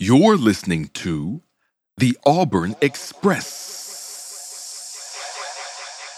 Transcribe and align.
You're 0.00 0.36
listening 0.36 0.90
to 0.94 1.42
the 1.96 2.16
Auburn 2.24 2.76
Express. 2.80 3.66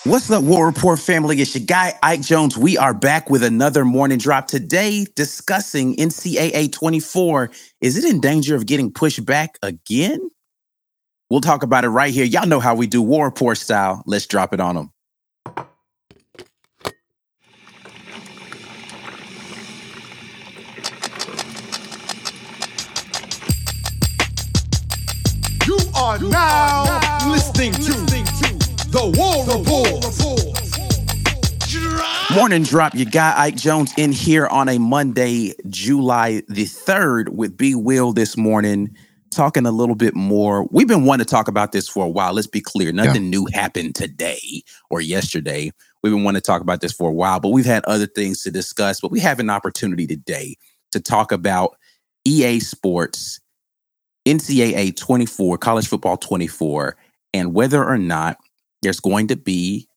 What's 0.04 0.30
up, 0.30 0.44
War 0.44 0.66
Rapport 0.66 0.98
family? 0.98 1.40
It's 1.40 1.54
your 1.54 1.64
guy, 1.64 1.94
Ike 2.02 2.20
Jones. 2.20 2.58
We 2.58 2.76
are 2.76 2.92
back 2.92 3.30
with 3.30 3.42
another 3.42 3.86
morning 3.86 4.18
drop 4.18 4.48
today 4.48 5.06
discussing 5.16 5.96
NCAA 5.96 6.70
24. 6.70 7.50
Is 7.80 7.96
it 7.96 8.04
in 8.04 8.20
danger 8.20 8.54
of 8.54 8.66
getting 8.66 8.92
pushed 8.92 9.24
back 9.24 9.58
again? 9.62 10.28
We'll 11.30 11.40
talk 11.40 11.62
about 11.62 11.86
it 11.86 11.88
right 11.88 12.12
here. 12.12 12.26
Y'all 12.26 12.46
know 12.46 12.60
how 12.60 12.74
we 12.74 12.86
do 12.86 13.00
War 13.00 13.28
Rapport 13.28 13.54
style. 13.54 14.02
Let's 14.04 14.26
drop 14.26 14.52
it 14.52 14.60
on 14.60 14.74
them. 14.74 14.92
Are 26.10 26.18
now 26.18 26.98
listening 27.30 27.70
to 27.70 27.92
the 28.90 29.12
War 29.16 29.46
Rapport. 29.46 30.00
Morning 32.36 32.64
drop, 32.64 32.96
you 32.96 33.04
guy 33.04 33.32
Ike 33.36 33.54
Jones 33.54 33.92
in 33.96 34.10
here 34.10 34.48
on 34.48 34.68
a 34.68 34.78
Monday, 34.78 35.54
July 35.68 36.42
the 36.48 36.64
3rd 36.64 37.28
with 37.28 37.56
B 37.56 37.76
Wil 37.76 38.12
this 38.12 38.36
morning, 38.36 38.92
talking 39.30 39.66
a 39.66 39.70
little 39.70 39.94
bit 39.94 40.16
more. 40.16 40.66
We've 40.72 40.88
been 40.88 41.04
wanting 41.04 41.26
to 41.26 41.30
talk 41.30 41.46
about 41.46 41.70
this 41.70 41.88
for 41.88 42.06
a 42.06 42.10
while. 42.10 42.32
Let's 42.32 42.48
be 42.48 42.60
clear. 42.60 42.90
Nothing 42.90 43.30
new 43.30 43.46
happened 43.52 43.94
today 43.94 44.64
or 44.90 45.00
yesterday. 45.00 45.70
We've 46.02 46.12
been 46.12 46.24
wanting 46.24 46.40
to 46.40 46.44
talk 46.44 46.60
about 46.60 46.80
this 46.80 46.92
for 46.92 47.08
a 47.08 47.14
while, 47.14 47.38
but 47.38 47.50
we've 47.50 47.64
had 47.64 47.84
other 47.84 48.08
things 48.08 48.42
to 48.42 48.50
discuss. 48.50 49.00
But 49.00 49.12
we 49.12 49.20
have 49.20 49.38
an 49.38 49.48
opportunity 49.48 50.08
today 50.08 50.56
to 50.90 50.98
talk 50.98 51.30
about 51.30 51.76
EA 52.24 52.58
Sports, 52.58 53.38
NCAA 54.26 54.96
24, 54.96 55.58
college 55.58 55.88
football 55.88 56.16
24, 56.16 56.96
and 57.34 57.54
whether 57.54 57.84
or 57.84 57.98
not 57.98 58.38
there's 58.82 59.00
going 59.00 59.28
to 59.28 59.36
be 59.36 59.88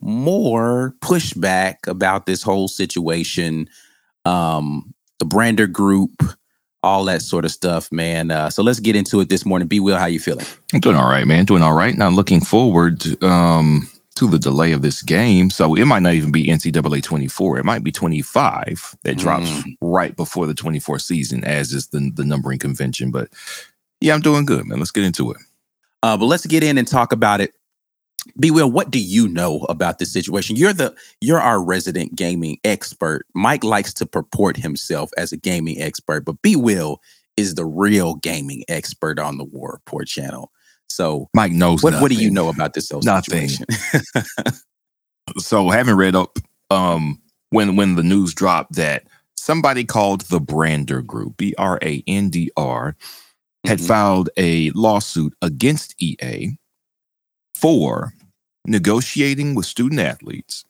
more 0.00 0.94
pushback 1.00 1.76
about 1.86 2.26
this 2.26 2.42
whole 2.42 2.68
situation. 2.68 3.68
Um, 4.24 4.94
the 5.18 5.26
Brandr 5.26 5.70
Group, 5.70 6.22
all 6.82 7.04
that 7.06 7.22
sort 7.22 7.44
of 7.44 7.50
stuff, 7.50 7.90
man. 7.92 8.30
Uh, 8.30 8.50
so 8.50 8.62
let's 8.62 8.80
get 8.80 8.96
into 8.96 9.20
it 9.20 9.28
this 9.28 9.44
morning. 9.46 9.68
B 9.68 9.80
Wil, 9.80 9.98
how 9.98 10.06
you 10.06 10.20
feeling? 10.20 10.46
I'm 10.72 10.80
doing 10.80 10.96
all 10.96 11.10
right, 11.10 11.26
man. 11.26 11.44
Doing 11.44 11.62
all 11.62 11.74
right. 11.74 11.96
Now 11.96 12.08
looking 12.10 12.40
forward 12.40 13.04
um, 13.22 13.88
to 14.16 14.28
the 14.28 14.38
delay 14.38 14.72
of 14.72 14.82
this 14.82 15.02
game. 15.02 15.50
So 15.50 15.74
it 15.74 15.84
might 15.86 16.02
not 16.02 16.14
even 16.14 16.32
be 16.32 16.46
NCAA 16.46 17.02
24. 17.02 17.58
It 17.58 17.64
might 17.64 17.84
be 17.84 17.92
25 17.92 18.96
that 19.04 19.16
drops 19.18 19.50
Mm. 19.50 19.76
right 19.82 20.16
before 20.16 20.46
the 20.46 20.54
24 20.54 20.98
season, 21.00 21.44
as 21.44 21.72
is 21.72 21.88
the, 21.88 22.10
the 22.14 22.24
numbering 22.24 22.58
convention. 22.58 23.10
But 23.10 23.28
yeah, 24.00 24.14
I'm 24.14 24.20
doing 24.20 24.44
good, 24.44 24.66
man. 24.66 24.78
Let's 24.78 24.90
get 24.90 25.04
into 25.04 25.30
it. 25.30 25.38
Uh, 26.02 26.16
but 26.16 26.26
let's 26.26 26.46
get 26.46 26.62
in 26.62 26.78
and 26.78 26.88
talk 26.88 27.12
about 27.12 27.40
it. 27.40 27.52
B 28.38 28.50
Wil, 28.50 28.70
what 28.70 28.90
do 28.90 29.00
you 29.00 29.28
know 29.28 29.66
about 29.68 29.98
this 29.98 30.12
situation? 30.12 30.56
You're 30.56 30.72
the 30.72 30.94
you're 31.20 31.40
our 31.40 31.62
resident 31.62 32.14
gaming 32.14 32.58
expert. 32.64 33.26
Mike 33.34 33.64
likes 33.64 33.94
to 33.94 34.06
purport 34.06 34.56
himself 34.56 35.10
as 35.16 35.32
a 35.32 35.36
gaming 35.36 35.80
expert, 35.80 36.24
but 36.24 36.40
B 36.42 36.56
Wil 36.56 37.00
is 37.36 37.54
the 37.54 37.64
real 37.64 38.14
gaming 38.16 38.64
expert 38.68 39.18
on 39.18 39.38
the 39.38 39.44
War 39.44 39.72
Rapport 39.72 40.04
channel. 40.04 40.52
So 40.88 41.28
Mike 41.34 41.52
knows 41.52 41.82
what, 41.82 41.94
what 42.00 42.10
do 42.10 42.16
you 42.16 42.30
know 42.30 42.48
about 42.48 42.74
this 42.74 42.90
whole 42.90 43.00
Nothing. 43.00 43.48
situation? 43.48 43.66
so 45.38 45.70
having 45.70 45.94
read 45.94 46.14
up 46.14 46.38
um 46.70 47.20
when 47.50 47.76
when 47.76 47.96
the 47.96 48.02
news 48.02 48.34
dropped 48.34 48.74
that 48.74 49.04
somebody 49.36 49.84
called 49.84 50.22
the 50.22 50.40
Brandr 50.40 51.04
Group, 51.04 51.38
B 51.38 51.54
R 51.56 51.78
A 51.82 52.02
N 52.06 52.28
D 52.28 52.50
R, 52.56 52.96
had 53.64 53.78
Mhm. 53.78 53.86
filed 53.86 54.30
a 54.36 54.70
lawsuit 54.72 55.34
against 55.42 55.94
EA 56.00 56.56
for 57.54 58.14
negotiating 58.66 59.54
with 59.54 59.66
student 59.66 60.00
athletes 60.00 60.64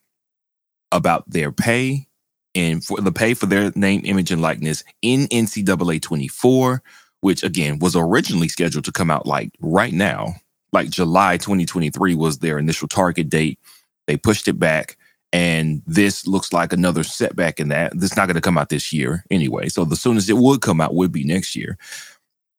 about 0.93 1.29
their 1.31 1.53
pay 1.53 2.07
and 2.55 2.85
for 2.85 3.01
the 3.01 3.13
pay 3.13 3.35
for 3.35 3.47
their 3.47 3.71
name, 3.75 4.03
image, 4.05 4.31
and 4.31 4.43
likeness 4.43 4.83
in 5.03 5.29
NCAA 5.31 5.99
24, 6.01 6.83
which 7.21 7.43
again 7.45 7.79
was 7.79 7.95
originally 7.97 8.49
scheduled 8.49 8.85
to 8.85 8.93
come 8.93 9.11
out 9.11 9.27
like 9.27 9.51
right 9.61 9.93
now, 9.93 10.35
like 10.73 10.91
July 10.91 11.37
2023 11.37 12.15
was 12.15 12.39
their 12.39 12.59
initial 12.59 12.89
target 12.89 13.29
date. 13.29 13.59
They 14.07 14.17
pushed 14.17 14.49
it 14.49 14.59
back. 14.59 14.97
And 15.33 15.83
this 15.87 16.27
looks 16.27 16.53
like 16.53 16.73
another 16.73 17.05
setback 17.05 17.61
in 17.61 17.69
that. 17.69 17.93
This 17.95 18.11
is 18.11 18.17
not 18.17 18.27
going 18.27 18.35
to 18.35 18.41
come 18.41 18.59
out 18.59 18.69
this 18.69 18.93
year 18.93 19.25
anyway. 19.31 19.69
So 19.69 19.85
the 19.85 19.95
soonest 19.95 20.29
it 20.29 20.39
would 20.39 20.61
come 20.61 20.81
out 20.81 20.95
would 20.97 21.13
be 21.13 21.23
next 21.23 21.55
year. 21.55 21.79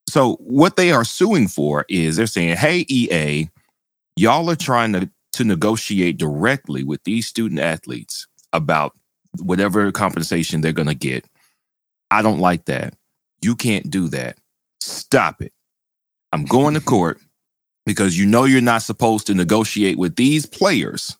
So 0.08 0.36
what 0.40 0.76
they 0.76 0.92
are 0.92 1.06
suing 1.06 1.48
for 1.48 1.86
is 1.88 2.18
they're 2.18 2.28
saying, 2.28 2.58
hey, 2.58 2.86
EA, 2.90 3.50
y'all 4.16 4.50
are 4.50 4.56
trying 4.56 4.94
to, 4.94 5.10
to 5.34 5.44
negotiate 5.44 6.18
directly 6.18 6.84
with 6.84 7.04
these 7.04 7.28
student 7.28 7.60
athletes 7.60 8.28
about 8.54 8.94
whatever 9.40 9.92
compensation 9.92 10.62
they're 10.62 10.74
going 10.74 10.88
to 10.88 10.94
get. 10.94 11.26
I 12.10 12.22
don't 12.22 12.40
like 12.40 12.66
that. 12.66 12.96
You 13.42 13.56
can't 13.56 13.90
do 13.90 14.10
that. 14.10 14.38
Stop 14.82 15.42
it. 15.42 15.54
I'm 16.34 16.46
going 16.46 16.74
to 16.74 16.82
court 16.82 17.20
because 17.86 18.18
you 18.18 18.26
know 18.26 18.44
you're 18.44 18.62
not 18.62 18.82
supposed 18.82 19.28
to 19.28 19.34
negotiate 19.34 19.98
with 19.98 20.16
these 20.16 20.46
players 20.46 21.18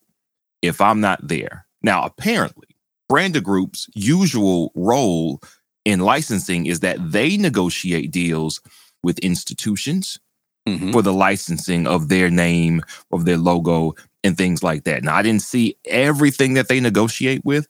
if 0.62 0.82
I'm 0.82 1.02
not 1.02 1.28
there. 1.28 1.66
Now, 1.82 2.04
apparently, 2.04 2.68
Brandr 3.10 3.42
Group's 3.42 3.88
usual 3.94 4.72
role 4.76 5.42
in 5.86 6.00
licensing 6.00 6.66
is 6.66 6.82
that 6.82 6.98
they 7.12 7.38
negotiate 7.38 8.12
deals 8.12 8.62
with 9.04 9.20
institutions 9.20 10.20
Mhm. 10.68 10.92
for 10.94 11.02
the 11.02 11.14
licensing 11.14 11.88
of 11.88 12.10
their 12.10 12.30
name, 12.30 12.82
of 13.12 13.26
their 13.26 13.38
logo, 13.38 13.96
and 14.24 14.38
things 14.38 14.62
like 14.64 14.84
that. 14.84 15.04
Now, 15.04 15.16
I 15.16 15.24
didn't 15.24 15.42
see 15.42 15.76
everything 15.88 16.54
that 16.54 16.68
they 16.68 16.80
negotiate 16.80 17.44
with. 17.44 17.68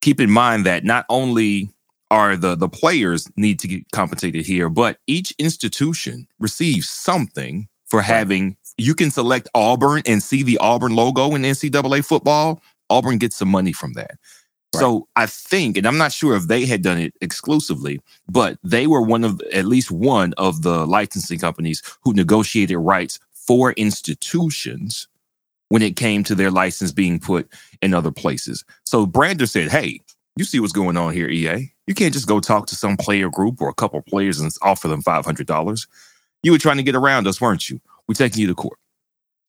Keep 0.00 0.20
in 0.20 0.30
mind 0.30 0.66
that 0.66 0.84
not 0.84 1.06
only 1.08 1.70
are 2.10 2.36
the 2.36 2.56
the 2.56 2.68
players 2.68 3.28
need 3.36 3.58
to 3.60 3.68
get 3.68 3.90
compensated 3.92 4.44
here, 4.44 4.68
but 4.68 4.98
each 5.06 5.32
institution 5.38 6.26
receives 6.40 6.88
something 6.88 7.68
for 7.86 8.02
having. 8.02 8.56
You 8.76 8.94
can 8.94 9.10
select 9.10 9.48
Auburn 9.54 10.02
and 10.06 10.22
see 10.22 10.42
the 10.42 10.58
Auburn 10.58 10.94
logo 10.96 11.34
in 11.34 11.44
NCAA 11.44 12.02
football. 12.02 12.62
Auburn 12.90 13.18
gets 13.18 13.36
some 13.36 13.48
money 13.48 13.72
from 13.72 13.92
that. 13.94 14.12
So 14.74 15.08
I 15.16 15.26
think, 15.26 15.76
and 15.76 15.86
I'm 15.86 15.98
not 15.98 16.12
sure 16.12 16.34
if 16.34 16.48
they 16.48 16.64
had 16.64 16.82
done 16.82 16.98
it 16.98 17.14
exclusively, 17.20 18.00
but 18.28 18.58
they 18.62 18.86
were 18.86 19.02
one 19.02 19.22
of 19.22 19.40
at 19.52 19.66
least 19.66 19.90
one 19.90 20.32
of 20.38 20.62
the 20.62 20.86
licensing 20.86 21.38
companies 21.38 21.82
who 22.02 22.14
negotiated 22.14 22.78
rights 22.78 23.20
for 23.32 23.72
institutions 23.72 25.08
when 25.68 25.82
it 25.82 25.96
came 25.96 26.24
to 26.24 26.34
their 26.34 26.50
license 26.50 26.92
being 26.92 27.18
put 27.18 27.48
in 27.80 27.94
other 27.94 28.10
places. 28.10 28.64
So 28.84 29.06
Brandr 29.06 29.48
said, 29.48 29.70
Hey, 29.70 30.00
you 30.36 30.44
see 30.44 30.60
what's 30.60 30.72
going 30.72 30.96
on 30.96 31.12
here, 31.12 31.28
EA. 31.28 31.70
You 31.86 31.94
can't 31.94 32.14
just 32.14 32.26
go 32.26 32.40
talk 32.40 32.66
to 32.68 32.76
some 32.76 32.96
player 32.96 33.28
group 33.28 33.60
or 33.60 33.68
a 33.68 33.74
couple 33.74 34.00
players 34.02 34.40
and 34.40 34.50
offer 34.62 34.88
them 34.88 35.02
$500. 35.02 35.86
You 36.42 36.52
were 36.52 36.58
trying 36.58 36.78
to 36.78 36.82
get 36.82 36.94
around 36.94 37.26
us, 37.26 37.40
weren't 37.40 37.68
you? 37.68 37.80
We're 38.08 38.14
taking 38.14 38.40
you 38.40 38.46
to 38.48 38.54
court. 38.54 38.78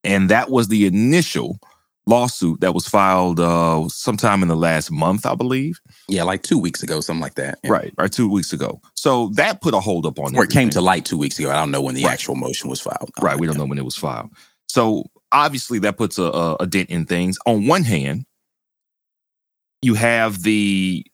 And 0.04 0.30
that 0.30 0.50
was 0.50 0.68
the 0.68 0.86
initial 0.86 1.60
lawsuit 2.06 2.60
that 2.62 2.74
was 2.74 2.88
filed 2.88 3.40
uh, 3.40 3.88
sometime 3.90 4.42
in 4.42 4.50
the 4.50 4.56
last 4.58 4.92
month, 4.92 5.26
I 5.26 5.36
believe. 5.36 5.80
Yeah, 6.10 6.24
like 6.24 6.44
two 6.44 6.60
weeks 6.60 6.84
ago, 6.84 7.00
something 7.00 7.22
like 7.22 7.36
that. 7.36 7.60
Yeah. 7.64 7.72
Right, 7.72 7.94
or 7.98 8.08
two 8.10 8.30
weeks 8.30 8.52
ago. 8.54 8.82
So 8.96 9.30
that 9.36 9.62
put 9.62 9.74
a 9.74 9.80
hold 9.80 10.06
up 10.06 10.20
on 10.20 10.36
Or 10.36 10.44
it 10.44 10.50
came 10.50 10.70
to 10.72 10.82
light 10.82 11.06
two 11.06 11.18
weeks 11.18 11.40
ago. 11.40 11.50
I 11.50 11.56
don't 11.56 11.72
know 11.72 11.82
when 11.82 11.96
the 11.96 12.04
Right. 12.04 12.14
actual 12.14 12.36
motion 12.36 12.70
was 12.70 12.82
filed. 12.82 13.12
Right, 13.22 13.40
we 13.40 13.48
don't 13.48 13.58
know 13.58 13.66
when 13.66 13.78
it 13.78 13.86
was 13.86 13.96
filed. 13.96 14.32
So 14.68 15.06
obviously 15.32 15.80
that 15.80 15.98
puts 15.98 16.18
a, 16.18 16.24
a, 16.24 16.56
a 16.62 16.68
dent 16.68 16.90
in 16.90 17.06
things. 17.06 17.38
On 17.46 17.68
one 17.68 17.84
hand, 17.84 18.26
you 19.82 19.94
have 19.96 20.44
the 20.44 21.06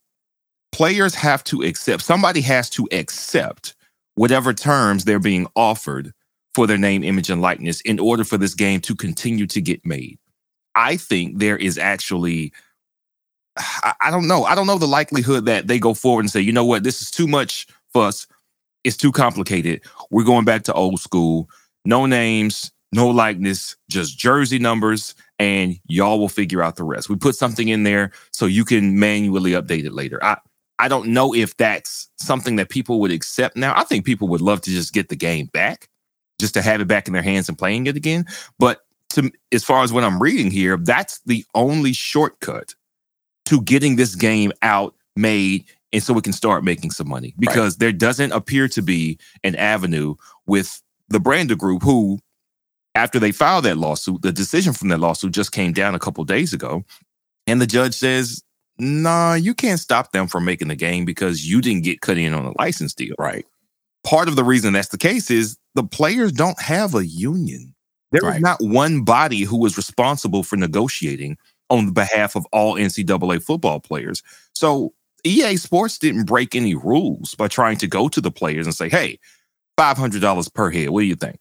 players 0.71 1.15
have 1.15 1.43
to 1.45 1.61
accept, 1.61 2.03
somebody 2.03 2.41
has 2.41 2.69
to 2.71 2.87
accept 2.91 3.75
whatever 4.15 4.53
terms 4.53 5.05
they're 5.05 5.19
being 5.19 5.47
offered 5.55 6.13
for 6.53 6.67
their 6.67 6.77
name, 6.77 7.03
image, 7.03 7.29
and 7.29 7.41
likeness 7.41 7.79
in 7.81 7.99
order 7.99 8.23
for 8.23 8.37
this 8.37 8.53
game 8.53 8.81
to 8.81 8.95
continue 8.95 9.47
to 9.47 9.61
get 9.61 9.85
made. 9.85 10.17
I 10.75 10.97
think 10.97 11.39
there 11.39 11.57
is 11.57 11.77
actually, 11.77 12.53
I, 13.57 13.93
I 14.01 14.11
don't 14.11 14.27
know, 14.27 14.43
I 14.45 14.55
don't 14.55 14.67
know 14.67 14.77
the 14.77 14.87
likelihood 14.87 15.45
that 15.45 15.67
they 15.67 15.79
go 15.79 15.93
forward 15.93 16.21
and 16.21 16.31
say, 16.31 16.41
you 16.41 16.51
know 16.51 16.65
what, 16.65 16.83
this 16.83 17.01
is 17.01 17.11
too 17.11 17.27
much 17.27 17.67
us. 17.95 18.27
It's 18.83 18.97
too 18.97 19.11
complicated. 19.11 19.81
We're 20.09 20.23
going 20.23 20.45
back 20.45 20.63
to 20.63 20.73
old 20.73 20.99
school. 20.99 21.49
No 21.85 22.05
names, 22.05 22.71
no 22.91 23.09
likeness, 23.09 23.75
just 23.89 24.17
jersey 24.17 24.59
numbers, 24.59 25.15
and 25.37 25.75
y'all 25.87 26.19
will 26.19 26.29
figure 26.29 26.61
out 26.61 26.75
the 26.75 26.83
rest. 26.83 27.09
We 27.09 27.15
put 27.15 27.35
something 27.35 27.67
in 27.67 27.83
there 27.83 28.11
so 28.31 28.45
you 28.45 28.65
can 28.65 28.99
manually 28.99 29.51
update 29.51 29.85
it 29.85 29.93
later. 29.93 30.23
I 30.23 30.37
I 30.79 30.87
don't 30.87 31.09
know 31.09 31.35
if 31.35 31.57
that's 31.57 32.09
something 32.17 32.55
that 32.55 32.69
people 32.69 33.01
would 33.01 33.11
accept 33.11 33.57
now. 33.57 33.73
I 33.75 33.83
think 33.83 34.05
people 34.05 34.29
would 34.29 34.41
love 34.41 34.61
to 34.61 34.71
just 34.71 34.93
get 34.93 35.09
the 35.09 35.15
game 35.15 35.47
back, 35.47 35.89
just 36.39 36.53
to 36.53 36.61
have 36.61 36.79
it 36.79 36.87
back 36.87 37.07
in 37.07 37.13
their 37.13 37.21
hands 37.21 37.49
and 37.49 37.57
playing 37.57 37.87
it 37.87 37.97
again. 37.97 38.25
But 38.57 38.79
to 39.11 39.31
as 39.51 39.63
far 39.63 39.83
as 39.83 39.91
what 39.91 40.03
I'm 40.03 40.21
reading 40.21 40.51
here, 40.51 40.77
that's 40.77 41.19
the 41.25 41.45
only 41.55 41.93
shortcut 41.93 42.75
to 43.45 43.61
getting 43.61 43.95
this 43.95 44.15
game 44.15 44.51
out, 44.61 44.95
made, 45.15 45.65
and 45.91 46.03
so 46.03 46.13
we 46.13 46.21
can 46.21 46.33
start 46.33 46.63
making 46.63 46.91
some 46.91 47.09
money 47.09 47.33
because 47.39 47.77
there 47.77 47.91
doesn't 47.91 48.31
appear 48.31 48.67
to 48.69 48.81
be 48.81 49.17
an 49.43 49.55
avenue 49.55 50.15
with 50.45 50.81
the 51.09 51.19
Brandr 51.19 51.57
Group 51.57 51.81
who 51.81 52.19
after 52.95 53.19
they 53.19 53.31
filed 53.31 53.65
that 53.65 53.77
lawsuit, 53.77 54.21
the 54.21 54.31
decision 54.31 54.73
from 54.73 54.89
that 54.89 54.99
lawsuit 54.99 55.31
just 55.31 55.51
came 55.51 55.71
down 55.71 55.95
a 55.95 55.99
couple 55.99 56.23
days 56.25 56.53
ago. 56.53 56.83
And 57.47 57.61
the 57.61 57.67
judge 57.67 57.93
says, 57.93 58.43
nah, 58.77 59.33
you 59.33 59.53
can't 59.53 59.79
stop 59.79 60.11
them 60.11 60.27
from 60.27 60.45
making 60.45 60.67
the 60.67 60.75
game 60.75 61.05
because 61.05 61.47
you 61.47 61.61
didn't 61.61 61.83
get 61.83 62.01
cut 62.01 62.17
in 62.17 62.33
on 62.33 62.45
a 62.45 62.53
license 62.59 62.93
deal. 62.93 63.15
Right. 63.17 63.45
Part 64.03 64.27
of 64.27 64.35
the 64.35 64.43
reason 64.43 64.73
that's 64.73 64.89
the 64.89 64.97
case 64.97 65.29
is 65.29 65.57
the 65.75 65.83
players 65.83 66.31
don't 66.31 66.59
have 66.61 66.95
a 66.95 67.05
union. 67.05 67.73
There 68.11 68.21
is 68.21 68.27
Right. 68.27 68.41
not 68.41 68.57
one 68.61 69.03
body 69.03 69.41
who 69.41 69.57
was 69.57 69.77
responsible 69.77 70.43
for 70.43 70.55
negotiating 70.57 71.37
on 71.69 71.91
behalf 71.91 72.35
of 72.35 72.45
all 72.51 72.75
NCAA 72.77 73.39
football 73.39 73.79
players. 73.79 74.23
So 74.53 74.93
EA 75.23 75.57
Sports 75.57 75.97
didn't 75.97 76.25
break 76.25 76.55
any 76.55 76.73
rules 76.75 77.35
by 77.35 77.47
trying 77.47 77.77
to 77.77 77.87
go 77.87 78.09
to 78.09 78.21
the 78.21 78.31
players 78.31 78.65
and 78.65 78.73
say, 78.75 78.89
hey, 78.89 79.19
$500 79.77 80.49
per 80.49 80.71
head. 80.71 80.89
What 80.89 81.01
do 81.01 81.05
you 81.07 81.15
think? 81.15 81.37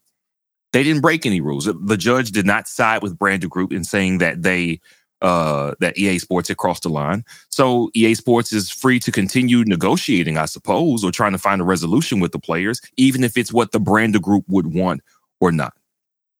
They 0.72 0.82
didn't 0.82 1.00
break 1.00 1.24
any 1.24 1.40
rules. 1.40 1.64
The 1.64 1.96
judge 1.96 2.30
did 2.30 2.44
not 2.44 2.68
side 2.68 3.02
with 3.02 3.18
Brandr 3.18 3.48
Group 3.48 3.72
in 3.72 3.84
saying 3.84 4.18
that 4.18 4.42
they 4.42 4.80
uh 5.20 5.74
that 5.80 5.98
EA 5.98 6.18
Sports 6.18 6.48
had 6.48 6.58
crossed 6.58 6.84
the 6.84 6.90
line. 6.90 7.24
So 7.48 7.90
EA 7.94 8.14
Sports 8.14 8.52
is 8.52 8.70
free 8.70 9.00
to 9.00 9.10
continue 9.10 9.64
negotiating, 9.64 10.38
I 10.38 10.44
suppose, 10.44 11.02
or 11.02 11.10
trying 11.10 11.32
to 11.32 11.38
find 11.38 11.60
a 11.60 11.64
resolution 11.64 12.20
with 12.20 12.30
the 12.32 12.38
players, 12.38 12.80
even 12.96 13.24
if 13.24 13.36
it's 13.36 13.52
what 13.52 13.72
the 13.72 13.80
Brandr 13.80 14.20
Group 14.20 14.44
would 14.48 14.72
want 14.74 15.00
or 15.40 15.50
not. 15.50 15.72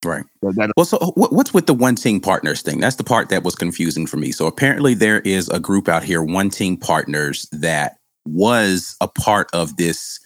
Right. 0.05 0.25
So 0.43 0.53
Well, 0.77 0.87
so 0.87 0.99
what, 1.17 1.33
what's 1.33 1.53
with 1.53 1.67
the 1.67 1.75
OneTeam 1.75 2.23
Partners 2.23 2.63
thing? 2.63 2.79
That's 2.81 2.97
the 2.97 3.05
part 3.05 3.31
that 3.31 3.43
was 3.43 3.55
confusing 3.57 4.07
for 4.07 4.17
me. 4.17 4.31
So 4.31 4.47
apparently 4.47 4.95
there 4.95 5.21
is 5.21 5.49
a 5.49 5.59
group 5.59 5.89
out 5.89 6.05
here, 6.05 6.23
OneTeam 6.23 6.81
Partners, 6.81 7.49
that 7.51 7.97
was 8.25 8.97
a 9.01 9.09
part 9.09 9.49
of 9.53 9.77
this 9.77 10.21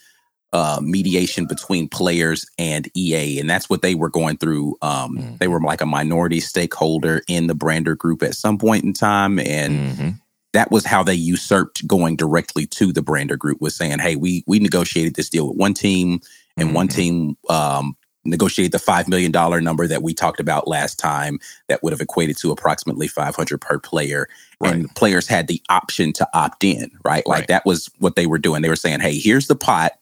uh, 0.52 0.80
mediation 0.82 1.46
between 1.46 1.88
players 1.88 2.44
and 2.58 2.86
EA, 2.94 3.38
and 3.40 3.48
that's 3.48 3.70
what 3.70 3.80
they 3.80 3.94
were 3.94 4.10
going 4.10 4.36
through. 4.36 4.76
Um, 4.82 5.16
Mm. 5.16 5.38
They 5.38 5.48
were 5.48 5.60
like 5.60 5.80
a 5.80 5.86
minority 5.86 6.40
stakeholder 6.40 7.22
in 7.26 7.46
the 7.46 7.54
Brandr 7.54 7.96
Group 7.96 8.22
at 8.22 8.34
some 8.34 8.58
point 8.58 8.84
in 8.84 8.92
time, 8.92 9.38
and 9.38 9.96
Mhm. 9.96 10.20
that 10.52 10.70
was 10.70 10.84
how 10.84 11.02
they 11.02 11.14
usurped 11.14 11.86
going 11.86 12.16
directly 12.16 12.66
to 12.66 12.92
the 12.92 13.02
Brandr 13.02 13.38
Group, 13.38 13.62
was 13.62 13.74
saying, 13.74 14.00
"Hey, 14.00 14.16
we 14.16 14.44
we 14.46 14.58
negotiated 14.58 15.14
this 15.14 15.30
deal 15.30 15.48
with 15.48 15.56
one 15.56 15.72
team, 15.72 16.20
and 16.58 16.74
one 16.74 16.88
Mhm. 16.88 16.92
team 16.94 17.36
um, 17.48 17.96
negotiated 18.24 18.72
the 18.72 18.78
five 18.78 19.08
million 19.08 19.32
dollar 19.32 19.60
number 19.60 19.86
that 19.86 20.02
we 20.02 20.14
talked 20.14 20.40
about 20.40 20.68
last 20.68 20.98
time. 20.98 21.38
That 21.68 21.82
would 21.82 21.92
have 21.92 22.00
equated 22.00 22.36
to 22.38 22.50
approximately 22.52 23.08
five 23.08 23.36
hundred 23.36 23.60
per 23.60 23.78
player, 23.78 24.28
and 24.62 24.94
players 24.94 25.26
had 25.28 25.48
the 25.48 25.62
option 25.68 26.12
to 26.14 26.28
opt 26.34 26.64
in. 26.64 26.90
Right, 27.04 27.26
like 27.26 27.40
Right. 27.40 27.48
that 27.48 27.66
was 27.66 27.90
what 27.98 28.16
they 28.16 28.26
were 28.26 28.38
doing. 28.38 28.62
They 28.62 28.68
were 28.68 28.76
saying, 28.76 29.00
"Hey, 29.00 29.18
here's 29.18 29.48
the 29.48 29.56
pot." 29.56 29.92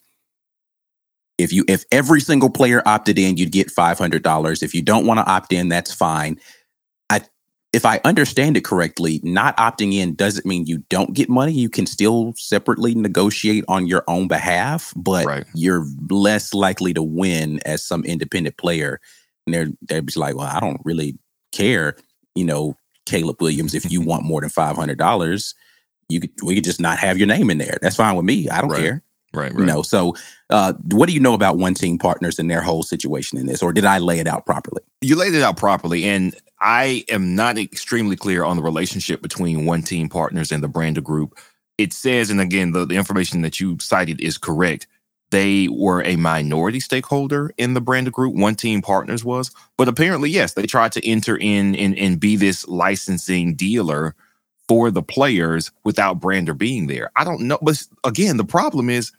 If 1.39 1.53
you 1.53 1.65
if 1.69 1.85
every 1.91 2.21
single 2.21 2.51
player 2.51 2.83
opted 2.87 3.19
in, 3.19 3.37
you'd 3.39 3.53
get 3.53 3.71
five 3.71 3.99
hundred 3.99 4.23
dollars. 4.23 4.63
If 4.63 4.75
you 4.75 4.83
don't 4.83 5.07
want 5.07 5.19
to 5.19 5.27
opt 5.31 5.53
in, 5.53 5.69
that's 5.69 5.93
fine. 5.95 6.39
If 7.73 7.87
I 7.87 8.01
understand 8.05 8.57
it 8.57 8.65
correctly, 8.65 9.21
not 9.23 9.57
opting 9.57 9.95
in 9.95 10.15
doesn't 10.15 10.45
mean 10.45 10.67
you 10.67 10.79
don't 10.89 11.15
get 11.15 11.29
money. 11.29 11.53
You 11.53 11.69
can 11.69 11.87
still 11.87 12.33
separately 12.37 12.95
negotiate 12.97 13.65
on 13.69 13.87
your 13.87 14.03
own 14.09 14.27
behalf, 14.27 14.93
but 14.97 15.25
Right. 15.25 15.45
you're 15.55 15.87
less 16.11 16.53
likely 16.53 16.93
to 16.95 17.03
win 17.03 17.61
as 17.65 17.85
some 17.87 18.05
independent 18.05 18.57
player. 18.57 19.01
And 19.47 19.55
they're 19.55 19.69
they're 19.83 20.01
just 20.01 20.17
like, 20.17 20.35
well, 20.37 20.49
I 20.53 20.59
don't 20.59 20.81
really 20.85 21.17
care, 21.53 21.95
you 22.35 22.45
know, 22.45 22.77
Caleb 23.07 23.41
Williams. 23.41 23.75
If 23.75 23.91
you 23.91 24.01
want 24.01 24.25
more 24.25 24.41
than 24.41 24.51
five 24.51 24.75
hundred 24.75 24.99
dollars, 24.99 25.55
you 26.09 26.21
could 26.21 26.33
we 26.43 26.57
could 26.57 26.65
just 26.65 26.81
not 26.81 26.99
have 26.99 27.19
your 27.19 27.29
name 27.29 27.51
in 27.51 27.59
there. 27.59 27.79
That's 27.81 27.97
fine 27.97 28.17
with 28.17 28.25
me. 28.27 28.49
I 28.49 28.61
don't 28.61 28.71
Right. 28.71 28.81
care. 28.83 29.03
Right, 29.33 29.53
right. 29.53 29.61
You 29.61 29.65
know. 29.67 29.83
So, 29.83 30.17
uh, 30.51 30.73
what 30.91 31.07
do 31.07 31.13
you 31.15 31.21
know 31.21 31.35
about 31.35 31.57
OneTeam 31.57 32.01
Partners 32.01 32.41
and 32.41 32.51
their 32.51 32.63
whole 32.63 32.83
situation 32.83 33.39
in 33.39 33.47
this, 33.47 33.63
or 33.63 33.73
did 33.73 33.85
I 33.85 33.99
lay 33.99 34.19
it 34.19 34.27
out 34.27 34.45
properly? 34.45 34.83
you 35.03 35.15
laid 35.17 35.33
it 35.35 35.41
out 35.43 35.57
properly 35.57 36.05
and 36.05 36.35
i 36.61 37.05
am 37.09 37.35
not 37.35 37.59
extremely 37.59 38.17
clear 38.17 38.45
on 38.45 38.57
the 38.57 38.63
relationship 38.63 39.23
between 39.23 39.61
OneTeam 39.61 40.11
Partners 40.11 40.53
and 40.53 40.63
the 40.63 40.69
Brandr 40.69 41.03
Group. 41.03 41.39
It 41.79 41.93
says 41.93 42.31
and 42.31 42.41
again 42.41 42.73
the, 42.73 42.85
the 42.85 42.97
information 42.97 43.43
that 43.43 43.61
you 43.61 43.79
cited 43.79 44.21
is 44.21 44.39
correct 44.39 44.87
they 45.31 45.69
were 45.69 46.03
a 46.03 46.17
minority 46.17 46.81
stakeholder 46.81 47.53
in 47.57 47.75
the 47.75 47.81
Brandr 47.81 48.11
Group. 48.11 48.35
One 48.35 48.57
team 48.57 48.83
partners 48.83 49.25
was 49.25 49.51
but 49.77 49.89
apparently 49.89 50.31
yes 50.31 50.55
they 50.55 50.67
tried 50.67 50.93
to 50.93 51.07
enter 51.07 51.37
in 51.37 51.75
and, 51.77 51.97
and 51.99 52.21
be 52.21 52.37
this 52.37 52.67
licensing 52.69 53.55
dealer 53.55 54.15
for 54.69 54.91
the 54.91 55.03
players 55.03 55.73
without 55.85 56.21
Brandr 56.21 56.57
being 56.57 56.87
there. 56.87 57.11
I 57.17 57.25
don't 57.25 57.43
know 57.43 57.59
but 57.63 57.83
again 58.05 58.37
the 58.37 58.45
problem 58.45 58.91
is 58.91 59.13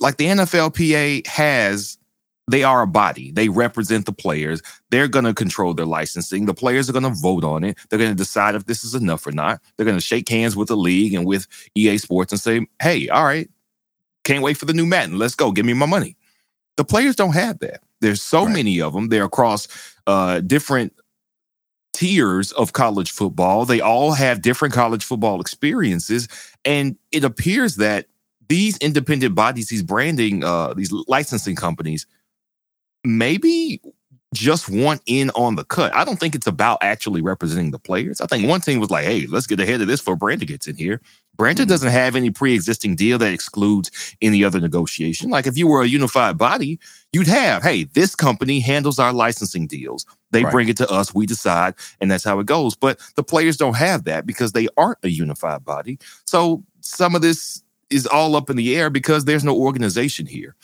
like 0.00 0.16
the 0.16 0.26
nflpa 0.26 1.26
has 1.26 1.98
they 2.48 2.62
are 2.62 2.82
a 2.82 2.86
body. 2.86 3.32
They 3.32 3.48
represent 3.48 4.06
the 4.06 4.12
players. 4.12 4.62
They're 4.90 5.08
going 5.08 5.24
to 5.24 5.34
control 5.34 5.74
their 5.74 5.86
licensing. 5.86 6.46
The 6.46 6.54
players 6.54 6.88
are 6.88 6.92
going 6.92 7.02
to 7.02 7.10
vote 7.20 7.44
on 7.44 7.64
it. 7.64 7.76
They're 7.88 7.98
going 7.98 8.10
to 8.12 8.16
decide 8.16 8.54
if 8.54 8.66
this 8.66 8.84
is 8.84 8.94
enough 8.94 9.26
or 9.26 9.32
not. 9.32 9.60
They're 9.76 9.86
going 9.86 9.96
to 9.96 10.00
shake 10.04 10.28
hands 10.28 10.54
with 10.56 10.68
the 10.68 10.76
league 10.76 11.14
and 11.14 11.26
with 11.26 11.46
EA 11.74 11.98
Sports 11.98 12.32
and 12.32 12.40
say, 12.40 12.66
hey, 12.80 13.08
all 13.08 13.24
right, 13.24 13.50
can't 14.24 14.42
wait 14.44 14.56
for 14.56 14.66
the 14.66 14.72
new 14.74 14.86
Madden. 14.86 15.18
Let's 15.18 15.34
go. 15.34 15.50
Give 15.52 15.66
me 15.66 15.72
my 15.74 15.86
money. 15.86 16.16
The 16.76 16.84
players 16.84 17.16
don't 17.16 17.34
have 17.34 17.58
that. 17.60 17.82
There's 18.00 18.22
so 18.22 18.44
Right. 18.44 18.54
many 18.56 18.80
of 18.80 18.92
them. 18.92 19.08
They're 19.08 19.24
across 19.24 19.66
uh, 20.06 20.40
different 20.40 20.92
tiers 21.94 22.52
of 22.52 22.72
college 22.72 23.10
football. 23.10 23.64
They 23.64 23.80
all 23.80 24.12
have 24.12 24.42
different 24.42 24.74
college 24.74 25.04
football 25.04 25.40
experiences. 25.40 26.28
And 26.64 26.96
it 27.10 27.24
appears 27.24 27.76
that 27.76 28.06
these 28.48 28.76
independent 28.78 29.34
bodies, 29.34 29.68
these 29.68 29.82
branding, 29.82 30.44
uh, 30.44 30.74
these 30.74 30.92
licensing 31.08 31.56
companies, 31.56 32.06
maybe 33.06 33.80
just 34.34 34.68
want 34.68 35.00
in 35.06 35.30
on 35.30 35.54
the 35.54 35.64
cut. 35.64 35.94
I 35.94 36.04
don't 36.04 36.18
think 36.18 36.34
it's 36.34 36.46
about 36.46 36.78
actually 36.82 37.22
representing 37.22 37.70
the 37.70 37.78
players. 37.78 38.20
I 38.20 38.26
think 38.26 38.46
one 38.46 38.60
team 38.60 38.80
was 38.80 38.90
like, 38.90 39.04
hey, 39.04 39.26
let's 39.26 39.46
get 39.46 39.60
ahead 39.60 39.80
of 39.80 39.86
this 39.86 40.00
before 40.00 40.16
Brandr 40.16 40.46
gets 40.46 40.66
in 40.66 40.76
here. 40.76 41.00
Brandr 41.38 41.64
Mhm. 41.64 41.68
doesn't 41.68 41.90
have 41.92 42.16
any 42.16 42.30
pre-existing 42.30 42.96
deal 42.96 43.18
that 43.18 43.32
excludes 43.32 43.90
any 44.20 44.42
other 44.42 44.60
negotiation. 44.60 45.30
Like 45.30 45.46
if 45.46 45.56
you 45.56 45.66
were 45.66 45.82
a 45.82 45.86
unified 45.86 46.36
body, 46.36 46.78
you'd 47.12 47.28
have, 47.28 47.62
hey, 47.62 47.84
this 47.84 48.14
company 48.14 48.60
handles 48.60 48.98
our 48.98 49.12
licensing 49.12 49.66
deals. 49.66 50.04
They 50.32 50.42
Right. 50.44 50.50
bring 50.50 50.68
it 50.68 50.76
to 50.78 50.90
us, 50.90 51.14
we 51.14 51.24
decide, 51.24 51.74
and 52.00 52.10
that's 52.10 52.24
how 52.24 52.38
it 52.40 52.46
goes. 52.46 52.74
But 52.74 52.98
the 53.14 53.22
players 53.22 53.56
don't 53.56 53.76
have 53.76 54.04
that 54.04 54.26
because 54.26 54.52
they 54.52 54.68
aren't 54.76 54.98
a 55.02 55.08
unified 55.08 55.64
body. 55.64 55.98
So 56.26 56.64
some 56.80 57.14
of 57.14 57.22
this 57.22 57.62
is 57.90 58.06
all 58.06 58.34
up 58.34 58.50
in 58.50 58.56
the 58.56 58.76
air 58.76 58.90
because 58.90 59.24
there's 59.24 59.44
no 59.44 59.54
organization 59.56 60.26
here. 60.26 60.56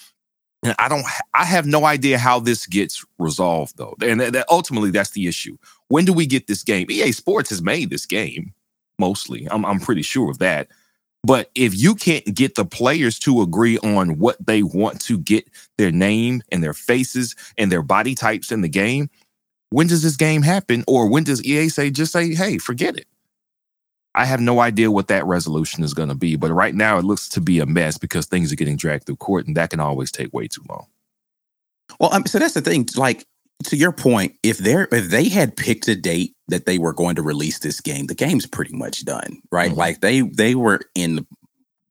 And 0.62 0.74
I 0.78 0.88
don't, 0.88 1.04
I 1.34 1.44
have 1.44 1.66
no 1.66 1.84
idea 1.84 2.18
how 2.18 2.38
this 2.38 2.66
gets 2.66 3.04
resolved 3.18 3.76
though. 3.76 3.96
And 4.00 4.20
that, 4.20 4.46
ultimately, 4.48 4.90
that's 4.90 5.10
the 5.10 5.26
issue. 5.26 5.56
When 5.88 6.04
do 6.04 6.12
we 6.12 6.26
get 6.26 6.46
this 6.46 6.62
game? 6.62 6.90
EA 6.90 7.12
Sports 7.12 7.50
has 7.50 7.62
made 7.62 7.90
this 7.90 8.06
game 8.06 8.54
mostly. 8.98 9.48
I'm, 9.50 9.64
I'm 9.64 9.80
pretty 9.80 10.02
sure 10.02 10.30
of 10.30 10.38
that. 10.38 10.68
But 11.24 11.50
if 11.54 11.76
you 11.76 11.94
can't 11.94 12.34
get 12.34 12.56
the 12.56 12.64
players 12.64 13.18
to 13.20 13.42
agree 13.42 13.78
on 13.78 14.18
what 14.18 14.44
they 14.44 14.62
want 14.62 15.00
to 15.02 15.18
get 15.18 15.48
their 15.78 15.92
name 15.92 16.42
and 16.50 16.62
their 16.62 16.74
faces 16.74 17.36
and 17.56 17.70
their 17.70 17.82
body 17.82 18.14
types 18.14 18.50
in 18.50 18.60
the 18.60 18.68
game, 18.68 19.08
when 19.70 19.86
does 19.86 20.02
this 20.02 20.16
game 20.16 20.42
happen? 20.42 20.84
Or 20.88 21.08
when 21.08 21.24
does 21.24 21.42
EA 21.44 21.68
say, 21.68 21.90
just 21.90 22.12
say, 22.12 22.34
hey, 22.34 22.58
forget 22.58 22.96
it? 22.96 23.06
I 24.14 24.26
have 24.26 24.40
no 24.40 24.60
idea 24.60 24.90
what 24.90 25.08
that 25.08 25.24
resolution 25.26 25.82
is 25.84 25.94
going 25.94 26.10
to 26.10 26.14
be. 26.14 26.36
But 26.36 26.52
right 26.52 26.74
now, 26.74 26.98
it 26.98 27.04
looks 27.04 27.28
to 27.30 27.40
be 27.40 27.60
a 27.60 27.66
mess 27.66 27.98
because 27.98 28.26
things 28.26 28.52
are 28.52 28.56
getting 28.56 28.76
dragged 28.76 29.06
through 29.06 29.16
court, 29.16 29.46
and 29.46 29.56
that 29.56 29.70
can 29.70 29.80
always 29.80 30.12
take 30.12 30.32
way 30.34 30.48
too 30.48 30.62
long. 30.68 30.86
Well, 31.98 32.12
um, 32.14 32.26
so 32.26 32.38
that's 32.38 32.54
the 32.54 32.60
thing. 32.60 32.88
Like 32.96 33.26
to 33.64 33.76
your 33.76 33.92
point, 33.92 34.36
if 34.42 34.58
they're 34.58 34.88
if 34.92 35.10
they 35.10 35.28
had 35.28 35.56
picked 35.56 35.88
a 35.88 35.96
date 35.96 36.34
that 36.48 36.66
they 36.66 36.78
were 36.78 36.92
going 36.92 37.16
to 37.16 37.22
release 37.22 37.58
this 37.60 37.80
game, 37.80 38.06
the 38.06 38.14
game's 38.14 38.46
pretty 38.46 38.74
much 38.76 39.04
done, 39.04 39.40
right? 39.50 39.70
Mhm. 39.72 39.76
Like 39.76 40.00
they 40.00 40.22
they 40.22 40.54
were 40.54 40.80
in 40.94 41.26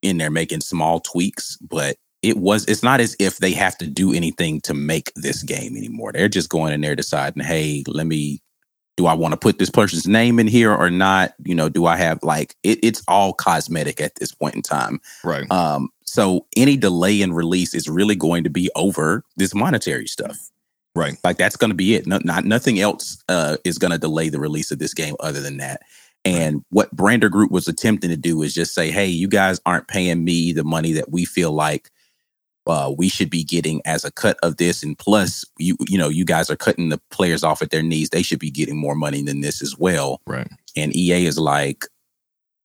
in 0.02 0.18
there 0.18 0.32
making 0.32 0.62
small 0.62 1.00
tweaks, 1.00 1.58
but 1.58 1.98
it 2.22 2.38
was 2.38 2.66
it's 2.66 2.84
not 2.84 3.00
as 3.00 3.16
if 3.20 3.38
they 3.38 3.52
have 3.54 3.78
to 3.80 3.88
do 3.88 4.14
anything 4.14 4.62
to 4.62 4.74
make 4.74 5.12
this 5.16 5.44
game 5.44 5.76
anymore. 5.78 6.12
They're 6.12 6.30
just 6.30 6.50
going 6.50 6.74
in 6.74 6.82
there 6.82 6.96
deciding, 6.96 7.44
hey, 7.44 7.84
let 7.88 8.08
me 8.08 8.42
do 9.02 9.08
I 9.08 9.16
want 9.16 9.32
to 9.32 9.38
put 9.38 9.58
this 9.58 9.72
person's 9.72 10.08
name 10.08 10.40
in 10.40 10.46
here 10.46 10.72
or 10.72 10.92
not? 10.92 11.34
You 11.44 11.56
know, 11.56 11.70
do 11.70 11.88
I 11.88 11.96
have 11.96 12.22
like 12.22 12.56
it, 12.62 12.78
it's 12.84 13.02
all 13.08 13.34
cosmetic 13.34 14.00
at 14.00 14.14
this 14.16 14.32
point 14.32 14.54
in 14.54 14.62
time. 14.62 15.02
Right. 15.24 15.50
Um, 15.50 15.90
so 16.06 16.46
any 16.56 16.78
delay 16.78 17.20
in 17.20 17.34
release 17.34 17.74
is 17.74 17.90
really 17.90 18.16
going 18.16 18.44
to 18.44 18.52
be 18.52 18.70
over 18.76 19.24
this 19.38 19.56
monetary 19.56 20.06
stuff. 20.06 20.38
Right. 20.94 21.18
Like 21.24 21.38
that's 21.38 21.56
going 21.56 21.72
to 21.72 21.76
be 21.76 21.96
it. 21.96 22.06
No, 22.06 22.20
not 22.24 22.46
nothing 22.46 22.80
else 22.80 23.24
uh, 23.28 23.58
is 23.64 23.80
going 23.80 23.92
to 23.92 23.98
delay 23.98 24.30
the 24.30 24.40
release 24.40 24.70
of 24.70 24.78
this 24.78 24.94
game 24.94 25.16
other 25.20 25.42
than 25.42 25.58
that. 25.58 25.82
And 26.24 26.64
what 26.70 26.96
Brandr 26.96 27.32
Group 27.32 27.50
was 27.50 27.68
attempting 27.68 28.12
to 28.12 28.18
do 28.18 28.44
is 28.44 28.54
just 28.54 28.76
say, 28.76 28.92
"Hey, 28.92 29.08
you 29.08 29.28
guys 29.28 29.60
aren't 29.66 29.88
paying 29.88 30.24
me 30.24 30.54
the 30.54 30.64
money 30.64 30.92
that 30.92 31.10
we 31.10 31.26
feel 31.26 31.54
like 31.54 31.90
uh, 32.68 32.94
we 32.96 33.10
should 33.10 33.30
be 33.30 33.44
getting 33.44 33.82
as 33.86 34.06
a 34.06 34.12
cut 34.12 34.38
of 34.44 34.58
this, 34.58 34.84
and 34.84 34.98
plus, 34.98 35.46
you 35.58 35.76
you 35.88 35.98
know, 35.98 36.10
you 36.10 36.26
guys 36.26 36.50
are 36.50 36.56
cutting 36.56 36.90
the 36.90 37.00
players 37.10 37.44
off 37.44 37.62
at 37.62 37.72
their 37.72 37.84
knees. 37.84 38.10
They 38.10 38.24
should 38.24 38.40
be 38.40 38.52
getting 38.52 38.78
more 38.78 38.96
money 38.96 39.22
than 39.24 39.42
this 39.42 39.62
as 39.62 39.78
well." 39.78 40.22
Right. 40.28 40.48
And 40.76 40.96
EA 40.96 41.26
is 41.26 41.38
like, 41.38 41.86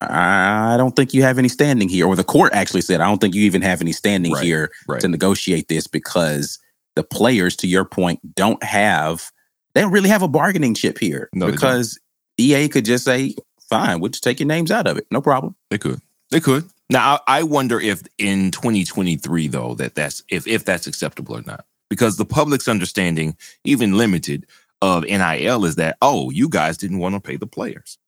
I 0.01 0.77
don't 0.77 0.95
think 0.95 1.15
you 1.15 1.23
have 1.23 1.39
any 1.39 1.49
standing 1.49 1.89
here. 1.89 2.07
Or 2.07 2.17
the 2.17 2.25
court 2.25 2.53
actually 2.53 2.83
said, 2.83 3.01
I 3.01 3.07
don't 3.07 3.21
think 3.21 3.35
you 3.35 3.43
even 3.43 3.63
have 3.63 3.81
any 3.81 3.93
standing 3.93 4.33
Right, 4.33 4.45
here 4.45 4.71
right. 4.87 5.01
to 5.01 5.09
negotiate 5.09 5.69
this 5.69 5.87
because 5.87 6.59
the 6.95 7.03
players, 7.03 7.57
to 7.57 7.67
your 7.67 7.85
point, 7.85 8.21
don't 8.35 8.63
have, 8.63 9.31
they 9.75 9.81
don't 9.81 9.93
really 9.93 10.09
have 10.09 10.23
a 10.23 10.29
bargaining 10.29 10.75
chip 10.75 10.99
here 10.99 11.29
No, 11.35 11.51
because 11.51 11.99
EA 12.37 12.69
could 12.69 12.85
just 12.85 13.05
say, 13.05 13.35
fine, 13.69 14.01
we'll 14.01 14.11
just 14.11 14.23
take 14.25 14.39
your 14.39 14.47
names 14.47 14.71
out 14.71 14.87
of 14.87 14.99
it. 14.99 15.07
No 15.11 15.21
problem. 15.21 15.57
They 15.71 15.79
could. 15.79 16.01
They 16.31 16.41
could. 16.41 16.69
Now 16.91 17.21
I 17.27 17.41
I 17.41 17.43
wonder 17.43 17.81
if 17.81 18.03
in 18.19 18.51
2023 18.51 19.49
though 19.49 19.75
that 19.75 19.95
that's 19.95 20.23
if 20.29 20.47
if 20.47 20.65
that's 20.65 20.87
acceptable 20.87 21.37
or 21.37 21.43
not 21.43 21.67
because 21.89 22.17
the 22.17 22.25
public's 22.25 22.69
understanding, 22.69 23.37
even 23.65 23.97
limited, 23.97 24.47
of 24.83 25.05
NIL 25.05 25.65
is 25.65 25.77
that 25.77 25.97
oh 26.03 26.31
you 26.31 26.49
guys 26.49 26.77
didn't 26.77 26.99
want 26.99 27.15
to 27.15 27.21
pay 27.21 27.37
the 27.37 27.47
players. 27.47 27.99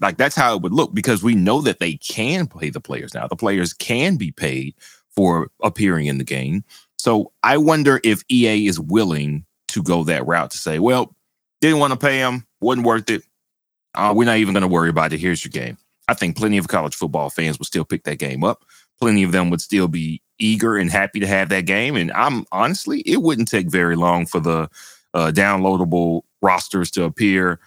Like 0.00 0.16
that's 0.16 0.36
how 0.36 0.54
it 0.54 0.62
would 0.62 0.72
look 0.72 0.94
because 0.94 1.22
we 1.22 1.34
know 1.34 1.60
that 1.62 1.80
they 1.80 1.94
can 1.94 2.46
pay 2.46 2.70
the 2.70 2.80
players 2.80 3.14
now. 3.14 3.26
The 3.26 3.36
players 3.36 3.72
can 3.72 4.16
be 4.16 4.30
paid 4.30 4.74
for 5.10 5.50
appearing 5.62 6.06
in 6.06 6.18
the 6.18 6.24
game. 6.24 6.64
So 6.98 7.32
I 7.42 7.56
wonder 7.58 8.00
if 8.04 8.22
EA 8.30 8.66
is 8.66 8.78
willing 8.78 9.44
to 9.68 9.82
go 9.82 10.04
that 10.04 10.26
route 10.26 10.50
to 10.52 10.58
say, 10.58 10.78
well, 10.78 11.14
didn't 11.60 11.78
want 11.78 11.92
to 11.92 11.98
pay 11.98 12.18
them, 12.18 12.46
wasn't 12.60 12.86
worth 12.86 13.10
it. 13.10 13.22
Uh, 13.94 14.12
we're 14.14 14.24
not 14.24 14.36
even 14.36 14.54
going 14.54 14.62
to 14.62 14.68
worry 14.68 14.90
about 14.90 15.12
it. 15.12 15.18
Here's 15.18 15.44
your 15.44 15.50
game. 15.50 15.78
I 16.08 16.14
think 16.14 16.36
plenty 16.36 16.58
of 16.58 16.68
college 16.68 16.94
football 16.94 17.30
fans 17.30 17.58
would 17.58 17.66
still 17.66 17.84
pick 17.84 18.04
that 18.04 18.18
game 18.18 18.42
up. 18.42 18.64
Plenty 18.98 19.22
of 19.22 19.32
them 19.32 19.50
would 19.50 19.60
still 19.60 19.88
be 19.88 20.22
eager 20.38 20.76
and 20.76 20.90
happy 20.90 21.20
to 21.20 21.26
have 21.26 21.48
that 21.50 21.66
game. 21.66 21.96
And 21.96 22.10
I'm 22.12 22.44
honestly, 22.50 23.00
it 23.00 23.22
wouldn't 23.22 23.48
take 23.48 23.70
very 23.70 23.96
long 23.96 24.26
for 24.26 24.40
the 24.40 24.68
uh, 25.14 25.30
downloadable 25.32 26.22
rosters 26.42 26.90
to 26.92 27.04
appear 27.04 27.60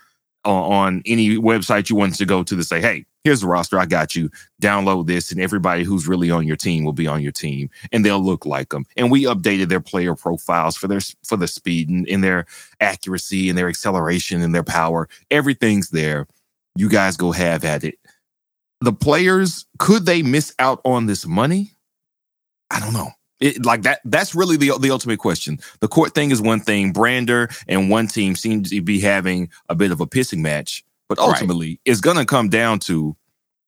on, 0.43 0.71
on 0.73 1.01
any 1.05 1.37
website 1.37 1.89
you 1.89 1.95
want 1.95 2.15
to 2.15 2.25
go 2.25 2.43
to 2.43 2.55
to 2.55 2.63
say, 2.63 2.81
hey, 2.81 3.05
here's 3.23 3.41
the 3.41 3.47
roster. 3.47 3.77
I 3.77 3.85
got 3.85 4.15
you. 4.15 4.29
Download 4.61 5.07
this, 5.07 5.31
and 5.31 5.39
everybody 5.39 5.83
who's 5.83 6.07
really 6.07 6.31
on 6.31 6.47
your 6.47 6.55
team 6.55 6.83
will 6.83 6.93
be 6.93 7.07
on 7.07 7.21
your 7.21 7.31
team, 7.31 7.69
and 7.91 8.05
they'll 8.05 8.23
look 8.23 8.45
like 8.45 8.69
them. 8.69 8.85
And 8.97 9.11
we 9.11 9.23
updated 9.25 9.69
their 9.69 9.81
player 9.81 10.15
profiles 10.15 10.75
for 10.75 10.87
their 10.87 11.01
for 11.23 11.37
the 11.37 11.47
speed 11.47 11.89
and, 11.89 12.07
and 12.07 12.23
their 12.23 12.45
accuracy 12.79 13.49
and 13.49 13.57
their 13.57 13.69
acceleration 13.69 14.41
and 14.41 14.53
their 14.55 14.63
power. 14.63 15.07
Everything's 15.29 15.89
there. 15.89 16.27
You 16.75 16.89
guys 16.89 17.17
go 17.17 17.31
have 17.31 17.65
at 17.65 17.83
it. 17.83 17.99
The 18.81 18.93
players 18.93 19.65
could 19.79 20.05
they 20.05 20.23
miss 20.23 20.53
out 20.59 20.81
on 20.83 21.05
this 21.05 21.25
money? 21.25 21.73
I 22.69 22.79
don't 22.79 22.93
know. 22.93 23.09
It, 23.39 23.65
like 23.65 23.81
that 23.83 24.01
that's 24.05 24.35
really 24.35 24.55
the 24.57 24.77
the 24.79 24.91
ultimate 24.91 25.19
question. 25.19 25.59
The 25.79 25.87
court 25.87 26.13
thing 26.13 26.31
is 26.31 26.41
one 26.41 26.59
thing. 26.59 26.93
Brandr 26.93 27.51
and 27.67 27.89
one 27.89 28.07
team 28.07 28.35
seem 28.35 28.63
to 28.63 28.81
be 28.81 28.99
having 28.99 29.49
a 29.67 29.75
bit 29.75 29.91
of 29.91 29.99
a 29.99 30.05
pissing 30.05 30.39
match, 30.39 30.83
but 31.09 31.17
Right. 31.17 31.27
ultimately 31.27 31.79
it's 31.85 32.01
going 32.01 32.17
to 32.17 32.25
come 32.25 32.49
down 32.49 32.79
to 32.81 33.15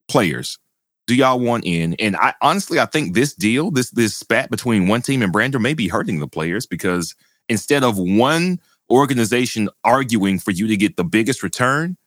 players. 0.07 0.59
Do 1.07 1.15
y'all 1.15 1.39
want 1.39 1.65
in? 1.65 1.95
And 1.95 2.15
I 2.15 2.33
honestly 2.41 2.79
I 2.79 2.85
think 2.85 3.13
this 3.15 3.33
deal, 3.33 3.71
this 3.71 3.89
this 3.91 4.15
spat 4.15 4.51
between 4.51 4.87
one 4.87 5.01
team 5.01 5.23
and 5.23 5.33
Brandr 5.33 5.59
may 5.59 5.73
be 5.73 5.87
hurting 5.87 6.19
the 6.19 6.27
players 6.27 6.67
because 6.67 7.15
instead 7.49 7.83
of 7.83 7.97
one 7.97 8.59
organization 8.91 9.69
arguing 9.83 10.37
for 10.37 10.51
you 10.51 10.67
to 10.67 10.77
get 10.77 10.97
the 10.97 11.03
biggest 11.03 11.41
return, 11.41 11.97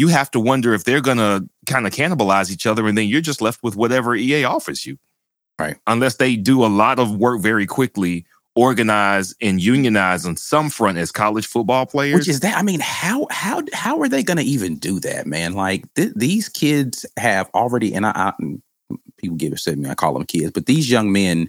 you 0.00 0.08
have 0.08 0.30
to 0.32 0.40
wonder 0.40 0.74
if 0.74 0.84
they're 0.84 1.00
going 1.00 1.18
to 1.18 1.46
kind 1.66 1.86
of 1.86 1.92
cannibalize 1.92 2.50
each 2.50 2.66
other 2.66 2.86
and 2.88 2.96
then 2.98 3.06
you're 3.06 3.20
just 3.20 3.40
left 3.42 3.62
with 3.62 3.76
whatever 3.76 4.16
EA 4.16 4.44
offers 4.44 4.84
you. 4.86 4.98
Right. 5.58 5.76
Unless 5.86 6.16
they 6.16 6.36
do 6.36 6.64
a 6.64 6.68
lot 6.68 6.98
of 6.98 7.14
work 7.16 7.40
very 7.40 7.66
quickly, 7.66 8.24
organize 8.56 9.34
and 9.40 9.60
unionize 9.60 10.26
on 10.26 10.36
some 10.36 10.70
front 10.70 10.98
as 10.98 11.12
college 11.12 11.46
football 11.46 11.86
players. 11.86 12.14
Which 12.18 12.28
is 12.28 12.40
that? 12.40 12.56
I 12.56 12.62
mean, 12.62 12.80
how 12.80 13.26
how 13.30 13.62
how 13.72 14.00
are 14.00 14.08
they 14.08 14.22
going 14.22 14.38
to 14.38 14.42
even 14.42 14.76
do 14.76 14.98
that, 15.00 15.26
man? 15.26 15.52
Like 15.54 15.84
th- 15.94 16.12
these 16.16 16.48
kids 16.48 17.06
have 17.16 17.48
already, 17.54 17.94
and 17.94 18.06
I, 18.06 18.12
I 18.14 18.32
people 19.18 19.36
give 19.36 19.52
it 19.52 19.58
to 19.60 19.76
me, 19.76 19.88
I 19.88 19.94
call 19.94 20.14
them 20.14 20.24
kids, 20.24 20.50
but 20.50 20.66
these 20.66 20.90
young 20.90 21.12
men 21.12 21.48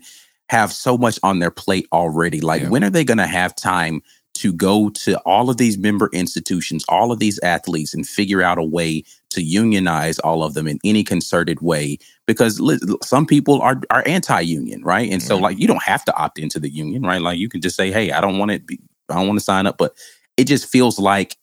have 0.50 0.72
so 0.74 0.98
much 0.98 1.18
on 1.24 1.40
their 1.40 1.50
plate 1.52 1.88
already. 1.94 2.42
Like, 2.42 2.64
Yeah. 2.64 2.70
when 2.70 2.84
are 2.84 2.90
they 2.90 3.06
going 3.06 3.18
to 3.18 3.28
have 3.28 3.56
time 3.56 4.02
to 4.42 4.54
go 4.54 4.90
to 4.90 5.20
all 5.20 5.50
of 5.50 5.58
these 5.58 5.78
member 5.78 6.10
institutions, 6.14 6.86
all 6.90 7.12
of 7.12 7.20
these 7.20 7.40
athletes, 7.40 7.94
and 7.94 8.08
figure 8.08 8.42
out 8.42 8.58
a 8.58 8.64
way 8.64 9.04
to 9.32 9.42
unionize 9.42 10.20
all 10.20 10.44
of 10.44 10.54
them 10.54 10.68
in 10.68 10.80
any 10.84 11.04
concerted 11.04 11.62
way? 11.62 11.98
Because 12.28 12.60
li- 12.60 12.80
some 13.04 13.26
people 13.26 13.62
are 13.62 13.82
are 13.90 14.04
anti-union, 14.08 14.84
right? 14.84 15.12
And 15.12 15.24
so, 15.24 15.38
like, 15.38 15.56
mm-hmm. 15.56 15.62
you 15.62 15.68
don't 15.68 15.84
have 15.84 16.06
to 16.06 16.16
opt 16.16 16.40
into 16.40 16.60
the 16.60 16.70
union, 16.70 17.04
right? 17.04 17.22
Like, 17.22 17.40
you 17.40 17.50
can 17.50 17.62
just 17.62 17.76
say, 17.76 17.92
"Hey, 17.92 18.12
I 18.12 18.22
don't 18.22 18.38
want 18.38 18.52
to 18.52 18.78
I 19.10 19.16
don't 19.16 19.28
want 19.28 19.40
to 19.40 19.46
sign 19.46 19.68
up," 19.68 19.78
but 19.78 19.96
it 20.38 20.46
just 20.46 20.68
feels 20.68 21.00
like 21.00 21.38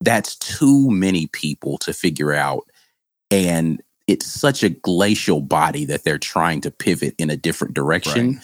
that's 0.00 0.36
too 0.36 0.90
many 0.90 1.26
people 1.28 1.78
to 1.78 1.92
figure 1.92 2.32
out 2.34 2.64
and 3.30 3.82
it's 4.06 4.26
such 4.26 4.62
a 4.62 4.68
glacial 4.70 5.40
body 5.40 5.84
that 5.86 6.04
they're 6.04 6.18
trying 6.18 6.60
to 6.60 6.70
pivot 6.70 7.14
in 7.18 7.30
a 7.30 7.36
different 7.36 7.74
direction 7.74 8.34
Right. 8.34 8.42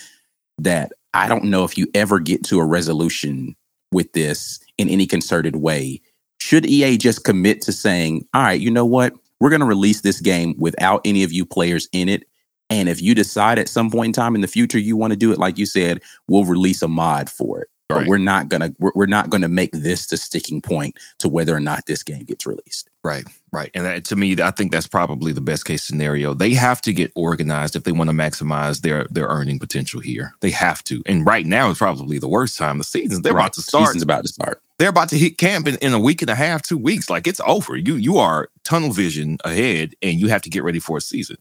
that 0.59 0.92
I 1.14 1.28
don't 1.28 1.45
know 1.45 1.64
if 1.64 1.76
you 1.76 1.88
ever 1.95 2.19
get 2.19 2.45
to 2.45 2.59
a 2.59 2.64
resolution 2.64 3.54
with 3.92 4.12
this 4.12 4.61
in 4.78 4.88
any 4.88 5.07
concerted 5.07 5.57
way. 5.57 6.00
Should 6.38 6.66
EA 6.66 6.97
just 6.97 7.25
commit 7.25 7.61
to 7.62 7.73
saying, 7.73 8.26
all 8.35 8.42
right, 8.42 8.61
you 8.61 8.71
know 8.71 8.87
what? 8.87 9.14
We're 9.38 9.50
going 9.50 9.61
to 9.61 9.66
release 9.66 10.00
this 10.00 10.21
game 10.21 10.54
without 10.59 11.00
any 11.04 11.23
of 11.23 11.33
you 11.33 11.45
players 11.45 11.88
in 11.92 12.09
it. 12.09 12.25
And 12.71 12.88
if 12.88 13.02
you 13.02 13.14
decide 13.14 13.59
at 13.59 13.69
some 13.69 13.90
point 13.90 14.07
in 14.07 14.12
time 14.12 14.35
in 14.35 14.40
the 14.40 14.49
future 14.49 14.78
you 14.78 14.97
want 14.97 15.12
to 15.12 15.16
do 15.16 15.33
it, 15.33 15.38
like 15.38 15.59
you 15.59 15.66
said, 15.66 16.00
we'll 16.28 16.45
release 16.45 16.81
a 16.83 16.88
mod 16.88 17.28
for 17.28 17.61
it. 17.61 17.69
But 17.93 18.01
Right. 18.01 18.09
we're 18.09 18.19
not 18.19 18.49
gonna 18.49 18.75
we're, 18.79 18.93
we're 18.95 19.07
not 19.07 19.31
gonna 19.31 19.49
make 19.49 19.73
this 19.73 20.07
the 20.09 20.17
sticking 20.17 20.61
point 20.63 20.97
to 21.21 21.29
whether 21.29 21.55
or 21.57 21.61
not 21.61 21.87
this 21.87 22.03
game 22.03 22.25
gets 22.25 22.47
released. 22.47 22.91
Right, 23.05 23.25
right. 23.53 23.71
And 23.75 23.87
that, 23.87 24.05
to 24.07 24.17
me, 24.17 24.37
I 24.43 24.51
think 24.53 24.73
that's 24.73 24.87
probably 24.89 25.33
the 25.33 25.41
best 25.41 25.65
case 25.67 25.85
scenario. 25.85 26.35
They 26.35 26.55
have 26.55 26.81
to 26.83 26.93
get 26.93 27.13
organized 27.17 27.77
if 27.77 27.85
they 27.85 27.93
want 27.93 28.11
to 28.11 28.17
maximize 28.17 28.83
their 28.83 29.07
their 29.11 29.27
earning 29.27 29.59
potential 29.59 30.01
here. 30.01 30.35
They 30.41 30.51
have 30.53 30.85
to. 30.85 31.03
And 31.07 31.27
right 31.27 31.47
now 31.47 31.71
is 31.71 31.79
probably 31.79 32.19
the 32.19 32.29
worst 32.29 32.59
time. 32.59 32.79
The 32.79 32.85
season 32.85 33.23
they're 33.23 33.35
Right. 33.35 33.43
about 33.43 33.55
to 33.55 33.63
start. 33.63 33.89
Season's 33.89 34.03
about 34.05 34.23
to 34.25 34.29
start. 34.29 34.63
They're 34.79 34.91
about 34.91 35.11
to 35.11 35.19
hit 35.19 35.39
camp 35.39 35.69
in, 35.69 35.77
in 35.77 35.95
a 35.95 36.01
week 36.01 36.23
and 36.23 36.31
a 36.31 36.35
half, 36.37 36.63
two 36.63 36.79
weeks. 36.79 37.11
Like 37.11 37.27
it's 37.27 37.41
over. 37.47 37.77
You 37.77 37.97
you 37.97 38.19
are 38.19 38.49
tunnel 38.65 38.93
vision 38.93 39.39
ahead, 39.45 39.95
and 40.03 40.21
you 40.21 40.29
have 40.29 40.43
to 40.43 40.51
get 40.51 40.65
ready 40.65 40.81
for 40.81 40.99
a 40.99 41.03
season. 41.03 41.37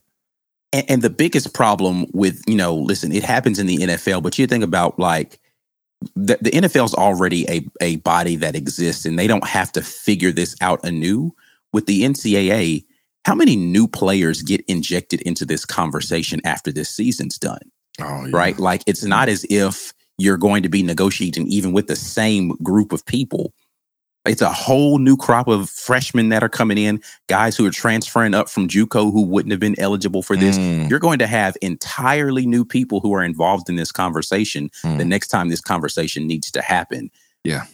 And, 0.74 0.86
and 0.90 1.04
the 1.04 1.12
biggest 1.12 1.54
problem 1.54 2.08
with, 2.14 2.44
you 2.48 2.56
know, 2.56 2.76
listen, 2.76 3.12
it 3.12 3.24
happens 3.24 3.60
in 3.60 3.68
the 3.68 3.78
NFL, 3.80 4.24
but 4.24 4.40
you 4.40 4.48
think 4.48 4.64
about 4.64 5.00
like 5.00 5.40
the, 6.16 6.38
the 6.42 6.52
NFL 6.52 6.86
is 6.86 6.94
already 6.94 7.50
a, 7.50 7.66
a 7.80 7.96
body 7.98 8.36
that 8.38 8.56
exists 8.56 9.06
and 9.06 9.18
they 9.18 9.28
don't 9.28 9.48
have 9.48 9.72
to 9.74 9.82
figure 9.82 10.32
this 10.32 10.56
out 10.62 10.80
anew. 10.84 11.36
With 11.74 11.86
the 11.86 12.04
NCAA, 12.04 12.84
how 13.24 13.34
many 13.34 13.56
new 13.56 13.88
players 13.88 14.42
get 14.42 14.62
injected 14.68 15.22
into 15.22 15.46
this 15.46 15.64
conversation 15.64 16.42
after 16.44 16.72
this 16.72 16.90
season's 16.90 17.38
done? 17.38 17.72
Oh, 18.00 18.30
Right? 18.30 18.58
Like 18.58 18.84
it's 18.88 19.04
not 19.04 19.30
as 19.30 19.46
if 19.50 19.94
you're 20.18 20.38
going 20.38 20.64
to 20.64 20.70
be 20.70 20.84
negotiating 20.84 21.48
even 21.48 21.72
with 21.72 21.88
the 21.88 21.96
same 21.96 22.50
group 22.58 22.92
of 22.92 23.06
people. 23.06 23.54
It's 24.26 24.42
a 24.42 24.52
whole 24.52 25.00
new 25.00 25.18
crop 25.18 25.48
of 25.48 25.70
freshmen 25.70 26.30
that 26.30 26.44
are 26.44 26.50
coming 26.50 26.78
in, 26.78 27.02
guys 27.28 27.58
who 27.58 27.66
are 27.66 27.72
transferring 27.72 28.36
up 28.36 28.50
from 28.50 28.68
JUCO 28.68 29.12
who 29.12 29.26
wouldn't 29.26 29.52
have 29.52 29.60
been 29.60 29.80
eligible 29.80 30.22
for 30.22 30.36
this 30.36 30.52
Mm, 30.58 30.90
you're 30.90 31.00
going 31.00 31.20
to 31.20 31.28
have 31.28 31.56
entirely 31.62 32.46
new 32.46 32.66
people 32.66 33.00
who 33.00 33.14
are 33.14 33.24
involved 33.24 33.70
in 33.70 33.78
this 33.78 33.92
conversation 33.92 34.70
the 34.84 34.90
mm. 34.90 35.08
next 35.08 35.30
time 35.30 35.50
this 35.50 35.62
conversation 35.62 36.28
needs 36.28 36.52
to 36.52 36.62
happen. 36.62 37.10
Yeah. 37.44 37.66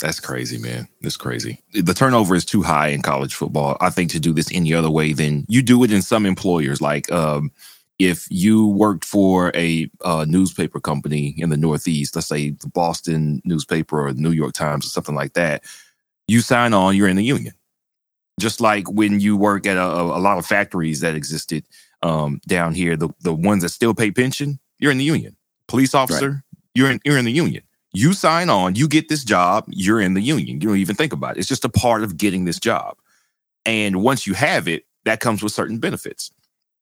That's 0.00 0.20
crazy, 0.20 0.58
man. 0.58 0.88
That's 1.00 1.16
crazy. 1.16 1.60
The 1.72 1.94
turnover 1.94 2.34
is 2.34 2.44
too 2.44 2.62
high 2.62 2.88
in 2.88 3.00
college 3.00 3.34
football. 3.34 3.76
I 3.80 3.90
think 3.90 4.10
to 4.10 4.20
do 4.20 4.32
this 4.32 4.50
any 4.52 4.74
other 4.74 4.90
way 4.90 5.12
than 5.12 5.46
you 5.48 5.62
do 5.62 5.82
it 5.84 5.92
in 5.92 6.02
some 6.02 6.26
employers. 6.26 6.82
Like 6.82 7.10
um, 7.12 7.52
if 7.98 8.26
you 8.30 8.66
worked 8.66 9.04
for 9.04 9.52
a 9.54 9.88
uh, 10.04 10.24
newspaper 10.28 10.80
company 10.80 11.34
in 11.38 11.50
the 11.50 11.56
Northeast, 11.56 12.16
let's 12.16 12.28
say 12.28 12.50
the 12.50 12.68
Boston 12.68 13.40
newspaper 13.44 14.06
or 14.06 14.12
the 14.12 14.20
New 14.20 14.32
York 14.32 14.52
Times 14.52 14.86
or 14.86 14.88
something 14.88 15.14
like 15.14 15.34
that, 15.34 15.62
you 16.26 16.40
sign 16.40 16.74
on, 16.74 16.96
you're 16.96 17.08
in 17.08 17.16
the 17.16 17.24
union. 17.24 17.54
Just 18.40 18.60
like 18.60 18.90
when 18.90 19.20
you 19.20 19.36
work 19.36 19.66
at 19.66 19.76
a, 19.76 19.84
a 19.84 20.18
lot 20.18 20.38
of 20.38 20.46
factories 20.46 21.00
that 21.00 21.14
existed 21.14 21.66
um, 22.02 22.40
down 22.48 22.74
here, 22.74 22.96
the, 22.96 23.08
the 23.20 23.32
ones 23.32 23.62
that 23.62 23.68
still 23.68 23.94
pay 23.94 24.10
pension, 24.10 24.58
you're 24.78 24.90
in 24.90 24.98
the 24.98 25.04
union. 25.04 25.36
Police 25.68 25.94
officer, 25.94 26.44
you're 26.74 26.90
in 26.90 27.00
you're 27.04 27.16
in 27.16 27.24
the 27.24 27.32
union. 27.32 27.62
You 27.92 28.12
sign 28.12 28.50
on, 28.50 28.74
you 28.74 28.88
get 28.88 29.08
this 29.08 29.22
job, 29.22 29.64
you're 29.68 30.00
in 30.00 30.14
the 30.14 30.20
union. 30.20 30.60
You 30.60 30.68
don't 30.68 30.78
even 30.78 30.96
think 30.96 31.12
about 31.12 31.36
it. 31.36 31.40
It's 31.40 31.48
just 31.48 31.64
a 31.64 31.68
part 31.68 32.02
of 32.02 32.16
getting 32.16 32.44
this 32.44 32.58
job. 32.58 32.96
And 33.64 34.02
once 34.02 34.26
you 34.26 34.34
have 34.34 34.66
it, 34.66 34.84
that 35.04 35.20
comes 35.20 35.42
with 35.42 35.52
certain 35.52 35.78
benefits 35.78 36.32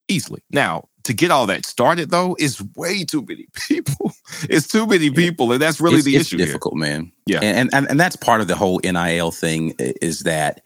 easily. 0.08 0.42
Now, 0.50 0.88
to 1.04 1.12
get 1.12 1.30
all 1.30 1.46
that 1.46 1.66
started 1.66 2.10
though, 2.10 2.36
is 2.38 2.62
way 2.76 3.04
too 3.04 3.22
many 3.26 3.46
people. 3.68 4.12
It's 4.48 4.66
too 4.68 4.86
many 4.86 5.10
people, 5.10 5.52
and 5.52 5.60
that's 5.60 5.80
really 5.80 5.96
it's, 5.96 6.04
the 6.04 6.16
it's 6.16 6.26
issue 6.28 6.36
here. 6.38 6.46
difficult, 6.46 6.74
man. 6.76 7.12
Yeah. 7.26 7.40
and, 7.42 7.72
and 7.74 7.88
and 7.90 7.98
that's 8.00 8.16
part 8.16 8.40
of 8.40 8.48
the 8.48 8.56
whole 8.56 8.80
NIL 8.84 9.30
thing 9.30 9.74
is 9.78 10.20
that 10.20 10.62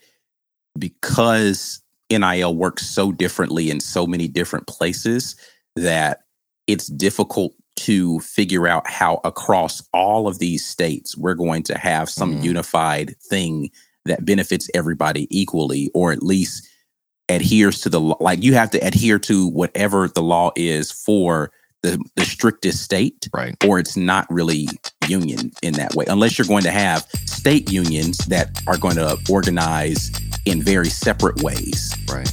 because 0.78 1.80
NIL 2.10 2.54
works 2.54 2.86
so 2.86 3.12
differently 3.12 3.70
in 3.70 3.80
so 3.80 4.06
many 4.06 4.28
different 4.28 4.66
places 4.66 5.36
that 5.74 6.20
it's 6.66 6.86
difficult 6.88 7.52
to 7.76 8.20
figure 8.20 8.66
out 8.66 8.88
how 8.88 9.20
across 9.24 9.82
all 9.92 10.26
of 10.28 10.38
these 10.38 10.64
states 10.64 11.16
we're 11.16 11.34
going 11.34 11.62
to 11.64 11.76
have 11.76 12.08
some 12.08 12.36
Mhm. 12.38 12.44
unified 12.44 13.16
thing 13.20 13.70
that 14.06 14.24
benefits 14.24 14.70
everybody 14.74 15.26
equally 15.36 15.90
or 15.94 16.12
at 16.12 16.22
least 16.22 16.66
adheres 17.28 17.80
to 17.82 17.88
the 17.88 18.00
law. 18.00 18.16
Like 18.20 18.42
you 18.42 18.54
have 18.54 18.70
to 18.70 18.78
adhere 18.78 19.18
to 19.20 19.48
whatever 19.48 20.08
the 20.08 20.22
law 20.22 20.52
is 20.56 20.90
for 20.90 21.50
the, 21.82 22.02
the 22.16 22.24
strictest 22.24 22.82
state, 22.82 23.28
Right. 23.32 23.54
or 23.64 23.78
it's 23.78 23.96
not 23.96 24.26
really 24.30 24.68
union 25.06 25.52
in 25.62 25.74
that 25.74 25.94
way, 25.94 26.04
unless 26.08 26.38
you're 26.38 26.46
going 26.46 26.64
to 26.64 26.70
have 26.70 27.06
state 27.26 27.70
unions 27.70 28.18
that 28.26 28.60
are 28.66 28.76
going 28.76 28.96
to 28.96 29.16
organize 29.30 30.10
in 30.46 30.62
very 30.62 30.88
separate 30.88 31.42
ways. 31.42 31.94
Right. 32.10 32.32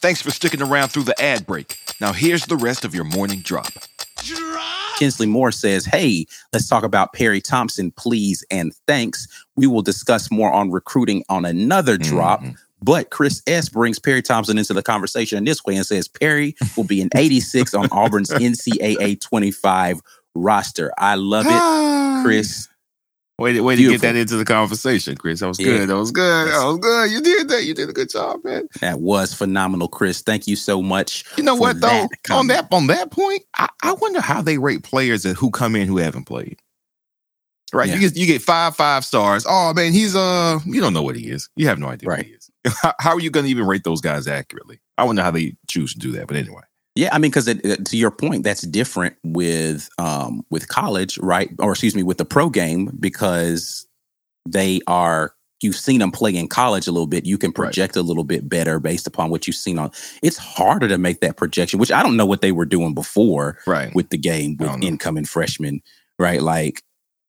Thanks 0.00 0.22
for 0.22 0.30
sticking 0.30 0.62
around 0.62 0.88
through 0.88 1.02
the 1.04 1.20
ad 1.20 1.46
break. 1.46 1.76
Now 2.00 2.12
here's 2.12 2.46
the 2.46 2.56
rest 2.56 2.84
of 2.84 2.94
your 2.94 3.04
morning 3.04 3.40
drop. 3.40 3.72
Kinsley 4.98 5.26
Moore 5.26 5.52
says, 5.52 5.86
Hey, 5.86 6.26
let's 6.52 6.68
talk 6.68 6.84
about 6.84 7.12
Perry 7.12 7.40
Thompson, 7.40 7.90
please, 7.92 8.44
and 8.50 8.72
thanks. 8.86 9.26
We 9.56 9.66
will 9.66 9.82
discuss 9.82 10.30
more 10.30 10.52
on 10.52 10.70
recruiting 10.70 11.24
on 11.28 11.44
another 11.44 11.96
drop. 11.96 12.42
Mhm. 12.42 12.56
But 12.82 13.10
Chris 13.10 13.42
S. 13.46 13.68
brings 13.68 13.98
Perry 13.98 14.22
Thompson 14.22 14.56
into 14.56 14.72
the 14.72 14.82
conversation 14.82 15.36
in 15.38 15.44
this 15.44 15.62
way 15.64 15.76
and 15.76 15.84
says 15.86 16.08
Perry 16.08 16.54
will 16.76 16.84
be 16.84 17.02
an 17.02 17.10
86 17.14 17.74
on 17.74 17.88
Auburn's 17.92 18.30
NCAA 18.30 19.20
25 19.20 20.00
roster. 20.34 20.90
I 20.96 21.16
love 21.16 21.44
it, 21.48 22.24
Chris. 22.24 22.68
Way 23.40 23.54
to, 23.54 23.60
way 23.62 23.76
to 23.76 23.82
get 23.88 24.02
that 24.02 24.16
into 24.16 24.36
the 24.36 24.44
conversation, 24.44 25.16
Chris. 25.16 25.40
That 25.40 25.48
was 25.48 25.58
Yeah. 25.58 25.66
good. 25.78 25.88
That 25.88 25.96
was 25.96 26.12
good. 26.12 26.48
That 26.48 26.64
was 26.66 26.78
good. 26.78 27.10
You 27.10 27.22
did 27.22 27.48
that. 27.48 27.64
You 27.64 27.74
did 27.74 27.88
a 27.88 27.92
good 27.92 28.10
job, 28.10 28.44
man. 28.44 28.68
That 28.80 29.00
was 29.00 29.34
phenomenal, 29.34 29.88
Chris. 29.88 30.20
Thank 30.22 30.46
you 30.46 30.56
so 30.56 30.82
much. 30.82 31.24
You 31.38 31.44
know 31.44 31.54
what 31.56 31.80
though? 31.80 31.88
that 31.88 32.08
on 32.30 32.48
that 32.48 32.68
on 32.72 32.86
that 32.88 33.10
point, 33.10 33.42
I, 33.56 33.68
I 33.82 33.94
wonder 33.94 34.20
how 34.20 34.42
they 34.42 34.58
rate 34.58 34.82
players 34.84 35.22
that 35.24 35.36
who 35.36 35.50
come 35.50 35.74
in 35.76 35.88
who 35.88 35.96
haven't 35.98 36.24
played. 36.26 36.60
Right, 37.72 37.88
Yeah. 37.88 37.94
you 37.96 38.00
get 38.00 38.16
you 38.16 38.26
get 38.26 38.42
five 38.42 38.76
five 38.76 39.04
stars. 39.04 39.46
Oh 39.48 39.72
man, 39.74 39.92
he's 39.92 40.16
uh, 40.16 40.58
you 40.66 40.80
don't 40.80 40.92
know 40.92 41.02
what 41.02 41.16
he 41.16 41.30
is. 41.30 41.48
You 41.56 41.66
have 41.68 41.78
no 41.78 41.88
idea 41.88 42.08
what 42.08 42.16
Right. 42.18 42.26
he 42.26 42.32
is. 42.32 42.50
How, 42.82 42.94
how 42.98 43.10
are 43.14 43.20
you 43.20 43.30
going 43.30 43.46
to 43.46 43.50
even 43.50 43.66
rate 43.66 43.84
those 43.84 44.00
guys 44.02 44.28
accurately? 44.28 44.80
I 44.98 45.04
wonder 45.04 45.22
how 45.22 45.30
they 45.30 45.54
choose 45.68 45.92
to 45.94 45.98
do 45.98 46.12
that. 46.12 46.26
But 46.28 46.36
anyway, 46.36 46.62
Yeah, 46.96 47.10
I 47.12 47.18
mean, 47.18 47.30
because 47.30 47.46
to 47.46 47.96
your 47.96 48.10
point, 48.10 48.42
that's 48.44 48.62
different 48.62 49.16
with 49.24 49.88
um 49.98 50.44
with 50.50 50.68
college, 50.68 51.18
right? 51.18 51.50
Or 51.58 51.72
excuse 51.72 51.94
me, 51.94 52.02
with 52.02 52.18
the 52.18 52.24
pro 52.24 52.50
game 52.50 52.90
because 52.98 53.86
they 54.48 54.80
are 54.86 55.34
you've 55.62 55.76
seen 55.76 55.98
them 56.00 56.10
play 56.10 56.34
in 56.34 56.48
college 56.48 56.86
a 56.86 56.92
little 56.92 57.06
bit. 57.06 57.26
You 57.26 57.36
can 57.36 57.48
Right. 57.50 57.54
project 57.66 57.94
a 57.96 58.02
little 58.02 58.24
bit 58.24 58.48
better 58.48 58.80
based 58.80 59.06
upon 59.06 59.30
what 59.30 59.46
you've 59.46 59.56
seen 59.56 59.78
on. 59.78 59.90
It's 60.22 60.38
harder 60.38 60.88
to 60.88 60.96
make 60.98 61.20
that 61.20 61.36
projection, 61.36 61.78
which 61.78 61.92
I 61.92 62.02
don't 62.02 62.16
know 62.16 62.24
what 62.26 62.40
they 62.40 62.50
were 62.52 62.64
doing 62.64 62.94
before 62.94 63.58
right, 63.66 63.94
with 63.94 64.08
the 64.08 64.16
game 64.18 64.56
with 64.58 64.82
incoming 64.82 65.26
freshmen, 65.26 65.82
right? 66.18 66.40
Like, 66.40 66.82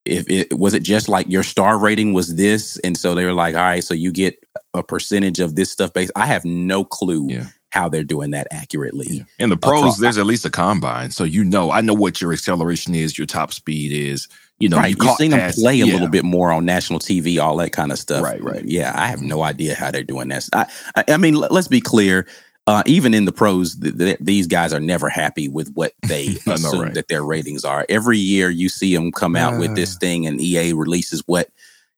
if 0.06 0.30
it 0.30 0.58
was 0.58 0.74
it 0.74 0.82
just 0.84 1.10
like 1.10 1.28
your 1.30 1.44
star 1.44 1.78
rating 1.78 2.14
was 2.14 2.36
this, 2.36 2.78
and 2.80 2.98
so 2.98 3.14
they 3.14 3.26
were 3.26 3.34
like, 3.34 3.54
all 3.54 3.62
right, 3.62 3.84
so 3.84 3.94
you 3.94 4.12
get 4.12 4.42
a 4.74 4.82
percentage 4.82 5.40
of 5.40 5.56
this 5.56 5.70
stuff 5.72 5.92
based. 5.94 6.12
I 6.16 6.26
have 6.26 6.46
no 6.46 6.84
clue 6.86 7.28
Yeah. 7.30 7.48
How 7.72 7.90
they're 7.90 8.04
doing 8.04 8.32
that 8.32 8.48
accurately. 8.52 9.26
In 9.40 9.50
the 9.50 9.58
pros, 9.58 9.80
Across- 9.80 9.98
there's 10.00 10.18
at 10.18 10.26
least 10.26 10.46
a 10.46 10.50
combine, 10.50 11.12
so 11.12 11.24
you 11.24 11.44
know. 11.44 11.72
I 11.72 11.82
know 11.82 11.94
what 11.94 12.22
your 12.22 12.32
acceleration 12.34 12.94
is, 12.96 13.18
your 13.18 13.28
top 13.28 13.52
speed 13.54 13.92
is. 13.92 14.28
You 14.60 14.70
know, 14.70 14.78
right. 14.78 14.90
you 14.90 14.90
You've 14.92 15.00
caught 15.00 15.18
seen 15.18 15.32
them 15.32 15.52
play 15.54 15.82
a 15.82 15.86
Yeah. 15.86 15.94
little 15.94 16.08
bit 16.08 16.24
more 16.24 16.52
on 16.52 16.66
national 16.66 17.00
TV, 17.00 17.40
all 17.42 17.58
that 17.58 17.72
kind 17.72 17.92
of 17.92 17.98
stuff. 17.98 18.24
Right, 18.24 18.44
right. 18.44 18.64
Yeah, 18.64 18.94
I 18.96 19.08
have 19.08 19.22
no 19.24 19.42
idea 19.42 19.74
how 19.74 19.90
they're 19.90 20.04
doing 20.04 20.28
that. 20.28 20.48
I, 20.54 20.68
I, 20.96 21.04
I 21.14 21.18
mean, 21.18 21.34
let- 21.34 21.52
let's 21.52 21.68
be 21.68 21.82
clear. 21.82 22.28
Uh, 22.68 22.84
even 22.86 23.16
in 23.16 23.26
the 23.26 23.32
pros, 23.32 23.76
th- 23.78 23.98
th- 23.98 24.18
these 24.22 24.46
guys 24.46 24.72
are 24.72 24.80
never 24.80 25.10
happy 25.10 25.48
with 25.50 25.72
what 25.74 25.94
they 26.08 26.38
assume 26.46 26.82
right. 26.82 26.94
that 26.94 27.08
their 27.08 27.24
ratings 27.24 27.66
are. 27.66 27.88
Every 27.90 28.20
year, 28.20 28.52
you 28.52 28.70
see 28.70 28.94
them 28.94 29.12
come 29.12 29.36
out 29.36 29.58
with 29.60 29.76
this 29.76 29.98
thing, 29.98 30.28
and 30.28 30.40
EA 30.40 30.74
releases 30.74 31.24
what 31.26 31.50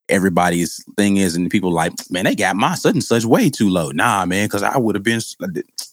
everybody's 0.10 0.84
thing 0.98 1.18
is, 1.18 1.36
and 1.36 1.50
people 1.50 1.72
like, 1.72 1.94
man, 2.10 2.26
they 2.26 2.36
got 2.36 2.56
my 2.56 2.76
such 2.76 2.94
and 2.94 3.04
such 3.04 3.26
way 3.26 3.50
too 3.50 3.70
low. 3.70 3.90
Nah, 3.92 4.26
man, 4.26 4.46
because 4.48 4.64
I 4.64 4.78
would 4.78 4.96
have 4.96 5.04
been 5.04 5.22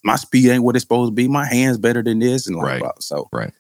my 0.05 0.17
speed 0.17 0.49
ain't 0.51 0.65
what 0.65 0.77
it's 0.77 0.83
supposed 0.85 1.11
to 1.11 1.15
be. 1.15 1.29
My 1.29 1.47
hands 1.47 1.79
better 1.79 2.03
than 2.03 2.19
this, 2.19 2.47
and 2.47 2.57
like, 2.57 2.83
Right. 2.83 2.93
so 3.01 3.29
Right. 3.33 3.53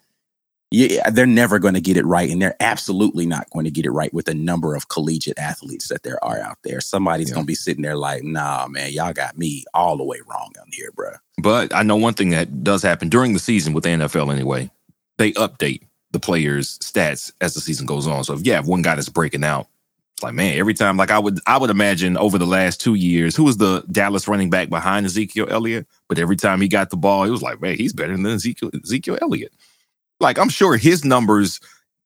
yeah, 0.70 1.10
they're 1.10 1.26
never 1.26 1.58
going 1.58 1.74
to 1.74 1.80
get 1.80 1.96
it 1.96 2.06
right, 2.06 2.30
and 2.30 2.40
they're 2.40 2.56
absolutely 2.60 3.26
not 3.26 3.48
going 3.50 3.64
to 3.64 3.70
get 3.70 3.86
it 3.86 3.90
right 3.90 4.12
with 4.14 4.26
the 4.26 4.34
number 4.34 4.74
of 4.74 4.88
collegiate 4.88 5.38
athletes 5.38 5.88
that 5.88 6.02
there 6.02 6.22
are 6.24 6.38
out 6.40 6.58
there. 6.64 6.80
Somebody's 6.80 7.28
Yeah. 7.28 7.34
going 7.34 7.44
to 7.46 7.50
be 7.50 7.54
sitting 7.56 7.82
there 7.82 7.96
like, 7.96 8.22
"Nah, 8.22 8.66
man, 8.68 8.92
y'all 8.92 9.12
got 9.12 9.36
me 9.38 9.64
all 9.74 9.96
the 9.96 10.04
way 10.04 10.18
wrong 10.28 10.52
on 10.60 10.66
here, 10.72 10.90
bro." 10.94 11.10
But 11.38 11.74
I 11.74 11.82
know 11.82 11.96
one 11.96 12.14
thing 12.14 12.30
that 12.30 12.62
does 12.62 12.82
happen 12.82 13.08
during 13.08 13.32
the 13.32 13.38
season 13.38 13.72
with 13.72 13.84
the 13.84 13.90
NFL 13.90 14.30
anyway. 14.32 14.70
They 15.18 15.32
update 15.32 15.82
the 16.12 16.20
players' 16.20 16.78
stats 16.80 17.32
as 17.40 17.54
the 17.54 17.60
season 17.60 17.86
goes 17.86 18.06
on. 18.06 18.24
So 18.24 18.34
if 18.34 18.44
you 18.44 18.52
have 18.52 18.66
one 18.66 18.82
guy 18.82 18.94
that's 18.96 19.08
breaking 19.08 19.44
out, 19.44 19.68
like, 20.22 20.34
man, 20.34 20.58
every 20.58 20.74
time, 20.74 20.96
like 20.96 21.10
I 21.10 21.18
would 21.18 21.40
I 21.46 21.58
would 21.58 21.70
imagine 21.70 22.16
over 22.16 22.38
the 22.38 22.46
last 22.46 22.80
two 22.80 22.94
years, 22.94 23.36
who 23.36 23.44
was 23.44 23.56
the 23.56 23.84
Dallas 23.90 24.28
running 24.28 24.50
back 24.50 24.68
behind 24.68 25.06
Ezekiel 25.06 25.46
Elliott? 25.50 25.86
But 26.08 26.18
every 26.18 26.36
time 26.36 26.60
he 26.60 26.68
got 26.68 26.90
the 26.90 26.96
ball, 26.96 27.24
it 27.24 27.30
was 27.30 27.42
like, 27.42 27.60
man, 27.60 27.76
he's 27.76 27.92
better 27.92 28.16
than 28.16 28.26
Ezekiel 28.26 28.70
Ezekiel 28.82 29.18
Elliott. 29.20 29.52
Like 30.20 30.38
I'm 30.38 30.48
sure 30.48 30.76
his 30.76 31.04
numbers 31.04 31.60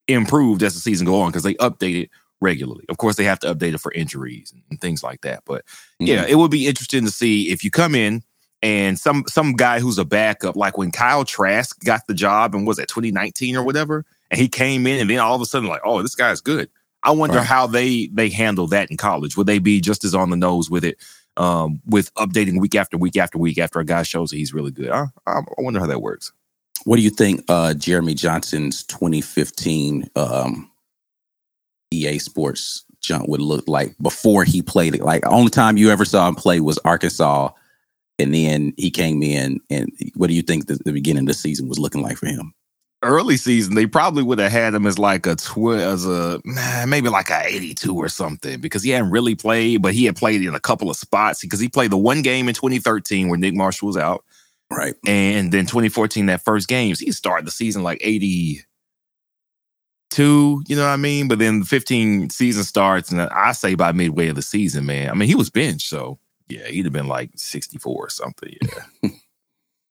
improved 0.08 0.62
as 0.62 0.74
the 0.74 0.80
season 0.80 1.06
go 1.06 1.20
on 1.20 1.30
because 1.30 1.42
they 1.42 1.54
update 1.54 2.04
it 2.04 2.10
regularly. 2.40 2.84
Of 2.88 2.98
course, 2.98 3.16
they 3.16 3.24
have 3.24 3.40
to 3.40 3.54
update 3.54 3.74
it 3.74 3.80
for 3.80 3.92
injuries 3.92 4.52
and 4.70 4.80
things 4.80 5.02
like 5.02 5.22
that. 5.22 5.42
But 5.44 5.64
mm-hmm. 5.64 6.06
yeah, 6.06 6.24
it 6.26 6.36
would 6.36 6.50
be 6.50 6.66
interesting 6.66 7.04
to 7.04 7.10
see 7.10 7.50
if 7.50 7.64
you 7.64 7.70
come 7.70 7.94
in 7.94 8.22
and 8.62 8.98
some 8.98 9.24
some 9.28 9.52
guy 9.52 9.80
who's 9.80 9.98
a 9.98 10.04
backup, 10.04 10.56
like 10.56 10.78
when 10.78 10.90
Kyle 10.90 11.24
Trask 11.24 11.78
got 11.84 12.06
the 12.06 12.14
job 12.14 12.54
and 12.54 12.66
was 12.66 12.78
at 12.78 12.88
2019 12.88 13.56
or 13.56 13.64
whatever, 13.64 14.04
and 14.30 14.40
he 14.40 14.48
came 14.48 14.86
in 14.86 15.00
and 15.00 15.10
then 15.10 15.18
all 15.18 15.34
of 15.34 15.42
a 15.42 15.46
sudden 15.46 15.68
like, 15.68 15.82
oh, 15.84 16.02
this 16.02 16.14
guy's 16.14 16.40
good. 16.40 16.70
I 17.04 17.10
wonder 17.12 17.36
Right. 17.36 17.46
how 17.46 17.66
they 17.66 18.06
they 18.12 18.30
handle 18.30 18.66
that 18.68 18.90
in 18.90 18.96
college. 18.96 19.36
Would 19.36 19.46
they 19.46 19.58
be 19.58 19.80
just 19.80 20.04
as 20.04 20.14
on 20.14 20.30
the 20.30 20.36
nose 20.36 20.70
with 20.70 20.84
it, 20.84 20.96
um, 21.36 21.80
with 21.86 22.12
updating 22.14 22.60
week 22.60 22.74
after 22.74 22.96
week 22.96 23.16
after 23.16 23.38
week 23.38 23.58
after 23.58 23.78
a 23.78 23.84
guy 23.84 24.02
shows 24.02 24.30
that 24.30 24.36
he's 24.36 24.54
really 24.54 24.70
good? 24.72 24.90
I, 24.90 25.06
I 25.26 25.40
wonder 25.58 25.80
how 25.80 25.86
that 25.86 26.02
works. 26.02 26.32
What 26.84 26.96
do 26.96 27.02
you 27.02 27.10
think 27.10 27.44
uh, 27.48 27.74
Jeremy 27.74 28.14
Johnson's 28.14 28.82
2015 28.84 30.10
um, 30.16 30.70
EA 31.92 32.18
Sports 32.18 32.84
jump 33.00 33.28
would 33.28 33.40
look 33.40 33.64
like 33.68 33.94
before 34.02 34.44
he 34.44 34.60
played 34.62 34.94
it? 34.94 35.02
Like, 35.02 35.24
only 35.26 35.50
time 35.50 35.76
you 35.76 35.90
ever 35.90 36.04
saw 36.04 36.28
him 36.28 36.34
play 36.34 36.60
was 36.60 36.78
Arkansas, 36.84 37.50
and 38.18 38.34
then 38.34 38.72
he 38.76 38.90
came 38.90 39.22
in. 39.22 39.60
And 39.70 39.90
what 40.14 40.26
do 40.28 40.34
you 40.34 40.42
think 40.42 40.66
the, 40.66 40.78
the 40.84 40.92
beginning 40.92 41.22
of 41.24 41.28
the 41.28 41.34
season 41.34 41.68
was 41.68 41.78
looking 41.78 42.02
like 42.02 42.16
for 42.18 42.26
him? 42.26 42.52
Early 43.04 43.36
season, 43.36 43.74
they 43.74 43.86
probably 43.86 44.22
would 44.22 44.38
have 44.38 44.50
had 44.52 44.74
him 44.74 44.86
as 44.86 44.98
like 44.98 45.26
a 45.26 45.36
twi- 45.36 45.80
as 45.80 46.06
a 46.06 46.40
nah, 46.44 46.86
maybe 46.86 47.08
like 47.08 47.30
a 47.30 47.46
82 47.46 47.94
or 47.94 48.08
something 48.08 48.60
because 48.60 48.82
he 48.82 48.90
hadn't 48.90 49.10
really 49.10 49.34
played, 49.34 49.82
but 49.82 49.94
he 49.94 50.04
had 50.04 50.16
played 50.16 50.42
in 50.42 50.54
a 50.54 50.60
couple 50.60 50.90
of 50.90 50.96
spots 50.96 51.40
because 51.40 51.60
he 51.60 51.68
played 51.68 51.90
the 51.92 51.96
one 51.96 52.22
game 52.22 52.48
in 52.48 52.54
2013 52.54 53.28
where 53.28 53.38
Nick 53.38 53.54
Marshall 53.54 53.86
was 53.88 53.96
out, 53.96 54.24
Right. 54.70 54.94
and 55.06 55.52
then 55.52 55.66
2014 55.66 56.26
that 56.26 56.44
first 56.44 56.66
game 56.68 56.94
he 56.98 57.12
started 57.12 57.46
the 57.46 57.50
season 57.52 57.82
like 57.82 57.98
82. 58.02 58.62
You 60.16 60.76
know 60.76 60.82
what 60.82 60.88
I 60.88 60.96
mean? 60.96 61.28
But 61.28 61.38
then 61.38 61.60
the 61.60 61.66
15 61.66 62.30
season 62.30 62.64
starts, 62.64 63.10
and 63.10 63.20
I 63.20 63.52
say 63.52 63.74
by 63.74 63.92
midway 63.92 64.28
of 64.28 64.36
the 64.36 64.42
season, 64.42 64.86
man. 64.86 65.10
I 65.10 65.14
mean, 65.14 65.28
he 65.28 65.34
was 65.34 65.50
benched, 65.50 65.88
so 65.88 66.18
yeah, 66.48 66.66
he'd 66.68 66.84
have 66.84 66.92
been 66.92 67.08
like 67.08 67.30
64 67.36 67.94
or 68.06 68.10
something. 68.10 68.56
Yeah. 69.02 69.10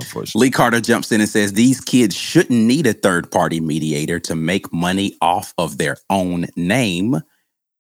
Unfortunately. 0.04 0.48
Lee 0.48 0.52
Carter 0.52 0.82
jumps 0.82 1.12
in 1.12 1.22
and 1.22 1.30
says 1.30 1.54
these 1.54 1.82
kids 1.82 2.16
shouldn't 2.16 2.60
need 2.60 2.88
a 2.88 2.94
third 2.94 3.32
party 3.32 3.60
mediator 3.60 4.20
to 4.22 4.36
make 4.36 4.72
money 4.72 5.18
off 5.22 5.54
of 5.58 5.78
their 5.78 5.98
own 6.10 6.48
name. 6.56 7.22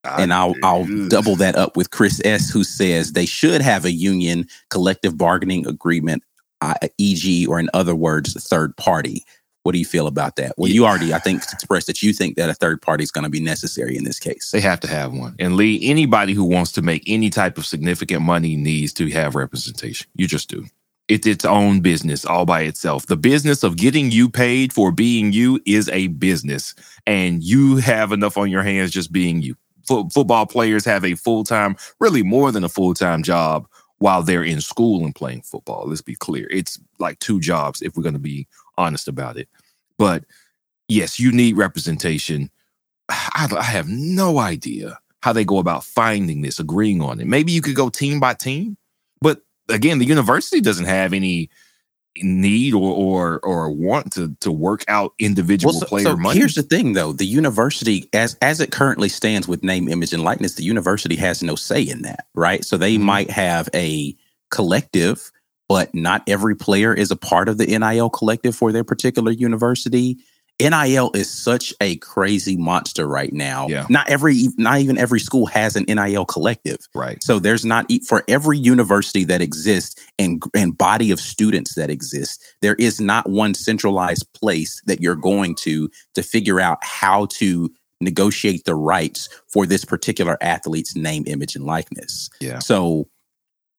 And 0.06 0.34
I'll 0.34 0.54
I'll 0.64 0.86
double 1.08 1.38
that 1.38 1.56
up 1.56 1.78
with 1.78 1.92
Chris 1.92 2.22
S, 2.26 2.50
who 2.50 2.66
says 2.66 3.14
they 3.14 3.26
should 3.26 3.62
have 3.62 3.86
a 3.86 3.92
union 3.92 4.48
collective 4.70 5.18
bargaining 5.18 5.66
agreement, 5.66 6.24
uh, 6.60 6.74
e.g., 6.98 7.46
or 7.48 7.58
in 7.58 7.70
other 7.74 7.96
words, 7.96 8.36
a 8.36 8.42
third 8.42 8.76
party. 8.76 9.24
What 9.64 9.72
do 9.72 9.80
you 9.80 9.86
feel 9.86 10.08
about 10.08 10.36
that? 10.36 10.56
Well, 10.58 10.70
you 10.70 10.86
already, 10.86 11.14
I 11.14 11.20
think, 11.20 11.42
expressed 11.54 11.88
that 11.88 12.04
you 12.04 12.12
think 12.12 12.36
that 12.36 12.50
a 12.50 12.54
third 12.54 12.82
party 12.82 13.06
is 13.06 13.12
going 13.12 13.24
to 13.24 13.30
be 13.30 13.40
necessary 13.40 13.96
in 13.96 14.04
this 14.04 14.20
case. 14.20 14.52
They 14.52 14.60
have 14.60 14.82
to 14.82 14.90
have 14.90 15.14
one. 15.14 15.36
And 15.40 15.56
Lee, 15.56 15.80
anybody 15.90 16.34
who 16.34 16.44
wants 16.44 16.74
to 16.74 16.82
make 16.82 17.04
any 17.08 17.30
type 17.30 17.58
of 17.58 17.66
significant 17.66 18.24
money 18.24 18.58
needs 18.58 18.92
to 18.94 19.10
have 19.12 19.36
representation. 19.36 20.08
You 20.16 20.28
just 20.28 20.50
do. 20.50 20.66
It's 21.10 21.28
its 21.28 21.46
own 21.46 21.82
business 21.82 22.26
all 22.26 22.46
by 22.46 22.62
itself. 22.62 23.08
The 23.08 23.18
business 23.18 23.64
of 23.64 23.76
getting 23.78 24.12
you 24.12 24.30
paid 24.30 24.74
for 24.74 24.92
being 24.92 25.34
you 25.34 25.60
is 25.66 25.90
a 25.90 26.08
business, 26.08 26.74
and 27.06 27.44
you 27.44 27.78
have 27.78 28.12
enough 28.12 28.38
on 28.38 28.50
your 28.50 28.64
hands 28.64 28.92
just 28.92 29.12
being 29.12 29.42
you. 29.42 29.56
fo- 29.88 30.10
football 30.10 30.46
players 30.46 30.86
have 30.86 31.04
a 31.06 31.16
full 31.16 31.44
time, 31.44 31.76
really 32.00 32.24
more 32.24 32.52
than 32.52 32.64
a 32.64 32.70
full 32.70 32.94
time 32.94 33.22
job 33.24 33.68
while 34.00 34.24
they're 34.24 34.44
in 34.44 34.62
school 34.62 35.06
and 35.06 35.16
playing 35.16 35.42
football. 35.42 35.86
Let's 35.88 36.02
be 36.02 36.16
clear. 36.16 36.48
It's 36.52 36.80
like 37.00 37.20
two 37.20 37.40
jobs 37.40 37.82
if 37.82 37.96
we're 37.96 38.04
going 38.04 38.14
to 38.14 38.20
be 38.20 38.48
honest 38.78 39.08
about 39.08 39.38
it. 39.38 39.50
But 39.98 40.24
yes, 40.88 41.20
you 41.20 41.32
need 41.32 41.58
representation. 41.58 42.50
I, 43.10 43.48
I 43.58 43.64
have 43.64 43.88
no 43.90 44.40
idea 44.40 45.00
how 45.22 45.34
they 45.34 45.46
go 45.46 45.58
about 45.60 45.84
finding 45.84 46.42
this, 46.42 46.60
agreeing 46.60 47.02
on 47.02 47.20
it. 47.22 47.28
Maybe 47.28 47.52
you 47.52 47.62
could 47.62 47.76
go 47.76 47.90
team 47.90 48.20
by 48.20 48.34
team, 48.34 48.78
again, 49.70 50.00
the 50.00 50.06
university 50.06 50.62
doesn't 50.62 50.86
have 50.86 51.14
any 51.14 51.50
need 52.22 52.74
or 52.74 52.94
or 52.94 53.40
or 53.44 53.72
want 53.72 54.12
to 54.14 54.36
to 54.42 54.52
work 54.52 54.86
out 54.88 55.14
individual 55.20 55.74
Well, 55.74 55.82
so, 55.82 55.88
player 55.88 56.04
so 56.06 56.18
money. 56.18 56.40
here's 56.40 56.56
the 56.56 56.64
thing, 56.64 56.94
though: 56.94 57.14
the 57.14 57.26
university, 57.26 58.10
as 58.14 58.36
as 58.42 58.60
it 58.60 58.72
currently 58.72 59.10
stands 59.10 59.48
with 59.48 59.64
name, 59.64 59.90
image, 59.90 60.14
and 60.14 60.24
likeness, 60.24 60.56
the 60.56 60.64
university 60.64 61.16
has 61.18 61.42
no 61.44 61.56
say 61.56 61.82
in 61.82 62.04
that, 62.04 62.28
right? 62.36 62.64
So 62.66 62.78
they 62.78 62.98
Mhm. 62.98 63.02
might 63.02 63.32
have 63.32 63.70
a 63.74 64.16
collective, 64.52 65.32
but 65.70 65.94
not 65.96 66.24
every 66.28 66.56
player 66.56 66.94
is 66.94 67.12
a 67.12 67.16
part 67.16 67.50
of 67.50 67.58
the 67.58 67.66
NIL 67.68 68.10
collective 68.10 68.56
for 68.56 68.72
their 68.72 68.84
particular 68.84 69.32
university. 69.32 70.18
NIL 70.60 71.12
is 71.14 71.30
such 71.30 71.74
a 71.82 71.98
crazy 71.98 72.56
monster 72.56 73.08
right 73.08 73.34
now. 73.34 73.68
Yeah. 73.68 73.86
Not 73.90 74.10
every, 74.10 74.48
not 74.58 74.80
even 74.80 74.98
every 74.98 75.20
school 75.20 75.48
has 75.48 75.76
an 75.76 75.86
NIL 75.88 76.26
collective. 76.26 76.78
right. 76.94 77.22
So 77.24 77.40
there's 77.40 77.66
not 77.66 77.92
for 78.08 78.24
every 78.28 78.58
university 78.58 79.24
that 79.26 79.42
exists 79.42 80.00
and 80.20 80.42
and 80.54 80.78
body 80.78 81.12
of 81.12 81.20
students 81.20 81.76
that 81.76 81.90
exists, 81.90 82.44
there 82.62 82.76
is 82.76 83.02
not 83.02 83.30
one 83.30 83.54
centralized 83.54 84.32
place 84.34 84.82
that 84.86 85.02
you're 85.02 85.16
going 85.16 85.56
to 85.56 85.90
to 86.14 86.24
figure 86.24 86.60
out 86.60 86.78
how 86.82 87.26
to 87.28 87.70
negotiate 88.04 88.66
the 88.66 88.76
rights 88.76 89.30
for 89.52 89.66
this 89.66 89.86
particular 89.86 90.38
athlete's 90.42 90.96
name, 90.96 91.24
image, 91.26 91.56
and 91.56 91.66
likeness. 91.66 92.30
Yeah. 92.40 92.60
So 92.60 93.08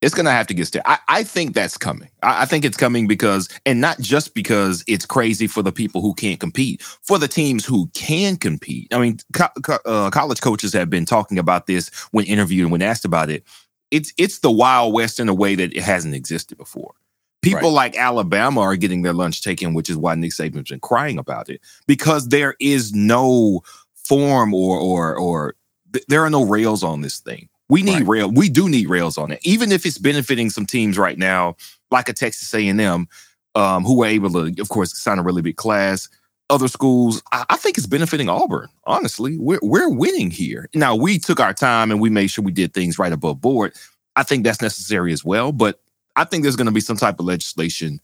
It's 0.05 0.13
gonna 0.13 0.29
have 0.29 0.45
to 0.47 0.53
get 0.53 0.67
started. 0.67 0.87
I, 0.87 0.99
I 1.07 1.23
think 1.23 1.55
that's 1.55 1.79
coming. 1.79 2.09
I, 2.21 2.43
I 2.43 2.45
think 2.45 2.63
it's 2.63 2.77
coming 2.77 3.07
because, 3.07 3.49
and 3.65 3.81
not 3.81 3.99
just 3.99 4.35
because 4.35 4.83
it's 4.87 5.03
crazy 5.03 5.47
for 5.47 5.63
the 5.63 5.71
people 5.71 5.99
who 5.99 6.13
can't 6.13 6.39
compete, 6.39 6.83
for 6.83 7.17
the 7.17 7.27
teams 7.27 7.65
who 7.65 7.87
can 7.95 8.37
compete. 8.37 8.93
I 8.93 8.99
mean, 8.99 9.17
co- 9.33 9.49
co- 9.63 9.79
uh, 9.83 10.11
college 10.11 10.41
coaches 10.41 10.73
have 10.73 10.91
been 10.91 11.05
talking 11.05 11.39
about 11.39 11.65
this 11.65 11.89
when 12.11 12.25
interviewed 12.25 12.61
and 12.65 12.71
when 12.71 12.83
asked 12.83 13.03
about 13.03 13.31
it. 13.31 13.45
It's 13.89 14.13
it's 14.15 14.39
the 14.39 14.51
Wild 14.51 14.93
West 14.93 15.19
in 15.19 15.27
a 15.27 15.33
way 15.33 15.55
that 15.55 15.75
it 15.75 15.81
hasn't 15.81 16.13
existed 16.13 16.59
before. 16.59 16.93
People 17.41 17.71
like 17.71 17.97
Alabama 17.97 18.61
are 18.61 18.75
getting 18.75 19.01
their 19.01 19.13
lunch 19.13 19.41
taken, 19.41 19.73
which 19.73 19.89
is 19.89 19.97
why 19.97 20.13
Nick 20.13 20.33
Saban's 20.33 20.69
been 20.69 20.79
crying 20.81 21.17
about 21.17 21.49
it 21.49 21.61
because 21.87 22.27
there 22.27 22.55
is 22.59 22.93
no 22.93 23.63
form 23.95 24.53
or 24.53 24.77
or 24.77 25.15
or 25.17 25.55
th- 25.93 26.05
there 26.09 26.23
are 26.23 26.29
no 26.29 26.43
rails 26.45 26.83
on 26.83 27.01
this 27.01 27.17
thing. 27.19 27.49
We 27.69 27.81
need 27.81 27.93
Right. 28.01 28.07
rail. 28.07 28.31
We 28.31 28.49
do 28.49 28.69
need 28.69 28.89
rails 28.89 29.17
on 29.17 29.31
it, 29.31 29.39
even 29.43 29.71
if 29.71 29.85
it's 29.85 29.97
benefiting 29.97 30.49
some 30.49 30.65
teams 30.65 30.97
right 30.97 31.17
now, 31.17 31.55
like 31.91 32.09
a 32.09 32.13
Texas 32.13 32.53
A 32.53 32.67
and 32.67 32.79
M, 32.79 33.07
um, 33.55 33.83
who 33.83 33.97
were 33.97 34.05
able 34.05 34.29
to, 34.31 34.61
of 34.61 34.69
course, 34.69 34.99
sign 34.99 35.17
a 35.19 35.23
really 35.23 35.41
big 35.41 35.55
class. 35.55 36.07
Other 36.51 36.67
schools, 36.67 37.23
I, 37.31 37.43
I 37.49 37.57
think 37.57 37.77
it's 37.77 37.87
benefiting 37.87 38.29
Auburn. 38.29 38.69
Honestly, 38.83 39.35
we're 39.37 39.59
we're 39.63 39.89
winning 39.89 40.29
here. 40.29 40.69
Now 40.75 40.95
we 40.95 41.17
took 41.17 41.39
our 41.39 41.53
time 41.53 41.89
and 41.89 41.99
we 41.99 42.09
made 42.11 42.27
sure 42.27 42.43
we 42.45 42.51
did 42.51 42.73
things 42.73 42.99
right 42.99 43.11
above 43.11 43.41
board. 43.41 43.73
I 44.15 44.21
think 44.23 44.43
that's 44.43 44.61
necessary 44.61 45.11
as 45.11 45.25
well, 45.25 45.51
but 45.51 45.81
I 46.15 46.23
think 46.23 46.43
there's 46.43 46.55
going 46.55 46.67
to 46.67 46.71
be 46.71 46.81
some 46.81 46.97
type 46.97 47.19
of 47.19 47.25
legislation 47.25 47.99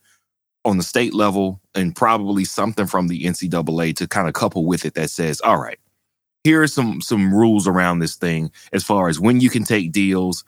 on 0.65 0.77
the 0.77 0.83
state 0.83 1.13
level 1.13 1.61
and 1.75 1.95
probably 1.95 2.45
something 2.45 2.85
from 2.87 3.07
the 3.07 3.23
NCAA 3.25 3.95
to 3.97 4.07
kind 4.07 4.27
of 4.27 4.33
couple 4.33 4.65
with 4.65 4.85
it 4.85 4.95
that 4.95 5.09
says, 5.09 5.39
all 5.41 5.57
right, 5.57 5.79
here 6.43 6.61
are 6.61 6.67
some 6.67 7.01
some 7.01 7.33
rules 7.33 7.67
around 7.67 7.99
this 7.99 8.15
thing 8.15 8.51
as 8.73 8.83
far 8.83 9.09
as 9.09 9.19
when 9.19 9.39
you 9.39 9.49
can 9.49 9.63
take 9.63 9.91
deals, 9.91 10.43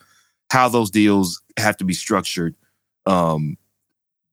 how 0.51 0.69
those 0.69 0.89
deals 0.91 1.41
have 1.57 1.77
to 1.77 1.85
be 1.85 1.93
structured, 1.93 2.55
um, 3.05 3.57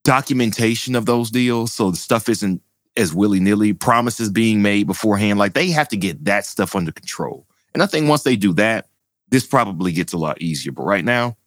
documentation 0.03 0.95
of 0.95 1.05
those 1.05 1.31
deals, 1.31 1.71
so 1.73 1.91
the 1.91 1.97
stuff 1.97 2.29
isn't 2.29 2.61
as 2.97 3.13
willy 3.13 3.39
nilly. 3.39 3.73
Promises 3.73 4.29
being 4.29 4.61
made 4.61 4.87
beforehand, 4.87 5.39
like 5.39 5.53
they 5.53 5.69
have 5.71 5.87
to 5.89 5.97
get 5.97 6.25
that 6.25 6.45
stuff 6.45 6.75
under 6.75 6.91
control. 6.91 7.47
And 7.73 7.83
I 7.83 7.85
think 7.85 8.09
once 8.09 8.23
they 8.23 8.35
do 8.35 8.53
that, 8.53 8.87
this 9.29 9.45
probably 9.45 9.91
gets 9.93 10.13
a 10.13 10.17
lot 10.17 10.41
easier. 10.41 10.71
But 10.73 10.83
right 10.83 11.05
now, 11.05 11.37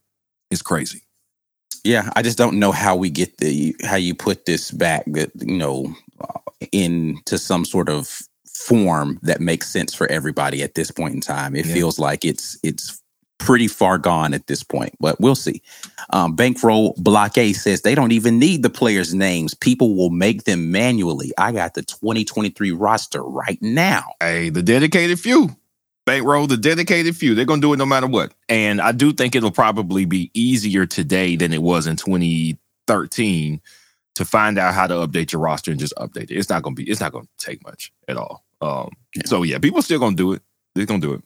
it's 0.51 0.63
crazy. 0.63 1.03
yeah, 1.85 2.11
I 2.17 2.23
just 2.23 2.39
don't 2.39 2.59
know 2.59 2.73
how 2.73 2.97
we 2.97 3.11
get 3.11 3.39
the 3.39 3.77
how 3.85 3.97
you 3.97 4.15
put 4.15 4.47
this 4.47 4.71
back 4.71 5.05
that 5.09 5.31
you 5.41 5.59
know 5.59 5.95
uh, 6.21 6.41
into 6.73 7.39
some 7.39 7.65
sort 7.65 7.89
of 7.91 8.21
form 8.69 9.19
that 9.23 9.41
makes 9.41 9.71
sense 9.71 9.95
for 9.95 10.07
everybody 10.11 10.63
at 10.63 10.75
this 10.75 10.91
point 10.91 11.15
in 11.15 11.21
time. 11.21 11.55
It 11.55 11.67
Yeah. 11.67 11.75
feels 11.75 11.99
like 11.99 12.25
it's 12.25 12.59
it's 12.63 13.01
pretty 13.39 13.69
far 13.69 13.99
gone 13.99 14.33
at 14.33 14.47
this 14.47 14.63
point, 14.63 14.95
but 15.01 15.21
we'll 15.21 15.35
see. 15.35 15.61
Um, 16.11 16.35
Bankroll 16.35 16.95
Blockade 16.97 17.57
says 17.57 17.83
they 17.83 17.95
don't 17.95 18.13
even 18.13 18.39
need 18.39 18.63
the 18.63 18.71
players' 18.71 19.13
names. 19.13 19.53
People 19.55 19.95
will 19.97 20.09
make 20.11 20.45
them 20.45 20.71
manually. 20.71 21.31
I 21.37 21.53
got 21.53 21.75
the 21.75 21.83
2023 21.83 22.71
roster 22.71 23.23
right 23.23 23.59
now. 23.61 24.05
Hey, 24.21 24.49
the 24.49 24.63
dedicated 24.63 25.21
few. 25.21 25.55
Bankroll, 26.07 26.47
the 26.47 26.57
dedicated 26.57 27.17
few. 27.17 27.35
They're 27.35 27.45
gonna 27.45 27.61
do 27.61 27.73
it 27.75 27.79
no 27.79 27.87
matter 27.87 28.07
what. 28.07 28.33
And 28.49 28.81
I 28.81 28.93
do 28.93 29.13
think 29.13 29.35
it'll 29.35 29.51
probably 29.51 30.05
be 30.07 30.31
easier 30.33 30.87
today 30.87 31.37
than 31.37 31.53
it 31.53 31.63
was 31.63 31.87
in 31.87 31.97
2013 31.97 33.61
to 34.15 34.25
find 34.25 34.59
out 34.59 34.75
how 34.75 34.87
to 34.87 34.95
update 34.95 35.33
your 35.33 35.41
roster 35.43 35.71
and 35.71 35.81
just 35.81 35.95
update 35.97 36.31
it. 36.31 36.37
It's 36.37 36.49
not 36.49 36.63
gonna 36.63 36.75
be, 36.77 36.85
it's 36.89 37.01
not 37.01 37.13
gonna 37.13 37.27
take 37.39 37.65
much 37.65 37.93
at 38.09 38.17
all. 38.17 38.44
Um, 38.65 38.91
Yeah. 39.15 39.23
so 39.27 39.43
yeah, 39.43 39.59
people 39.59 39.83
still 39.83 39.99
gonna 39.99 40.17
do 40.17 40.33
it. 40.33 40.43
They're 40.75 40.87
gonna 40.87 41.01
do 41.01 41.13
it. 41.15 41.23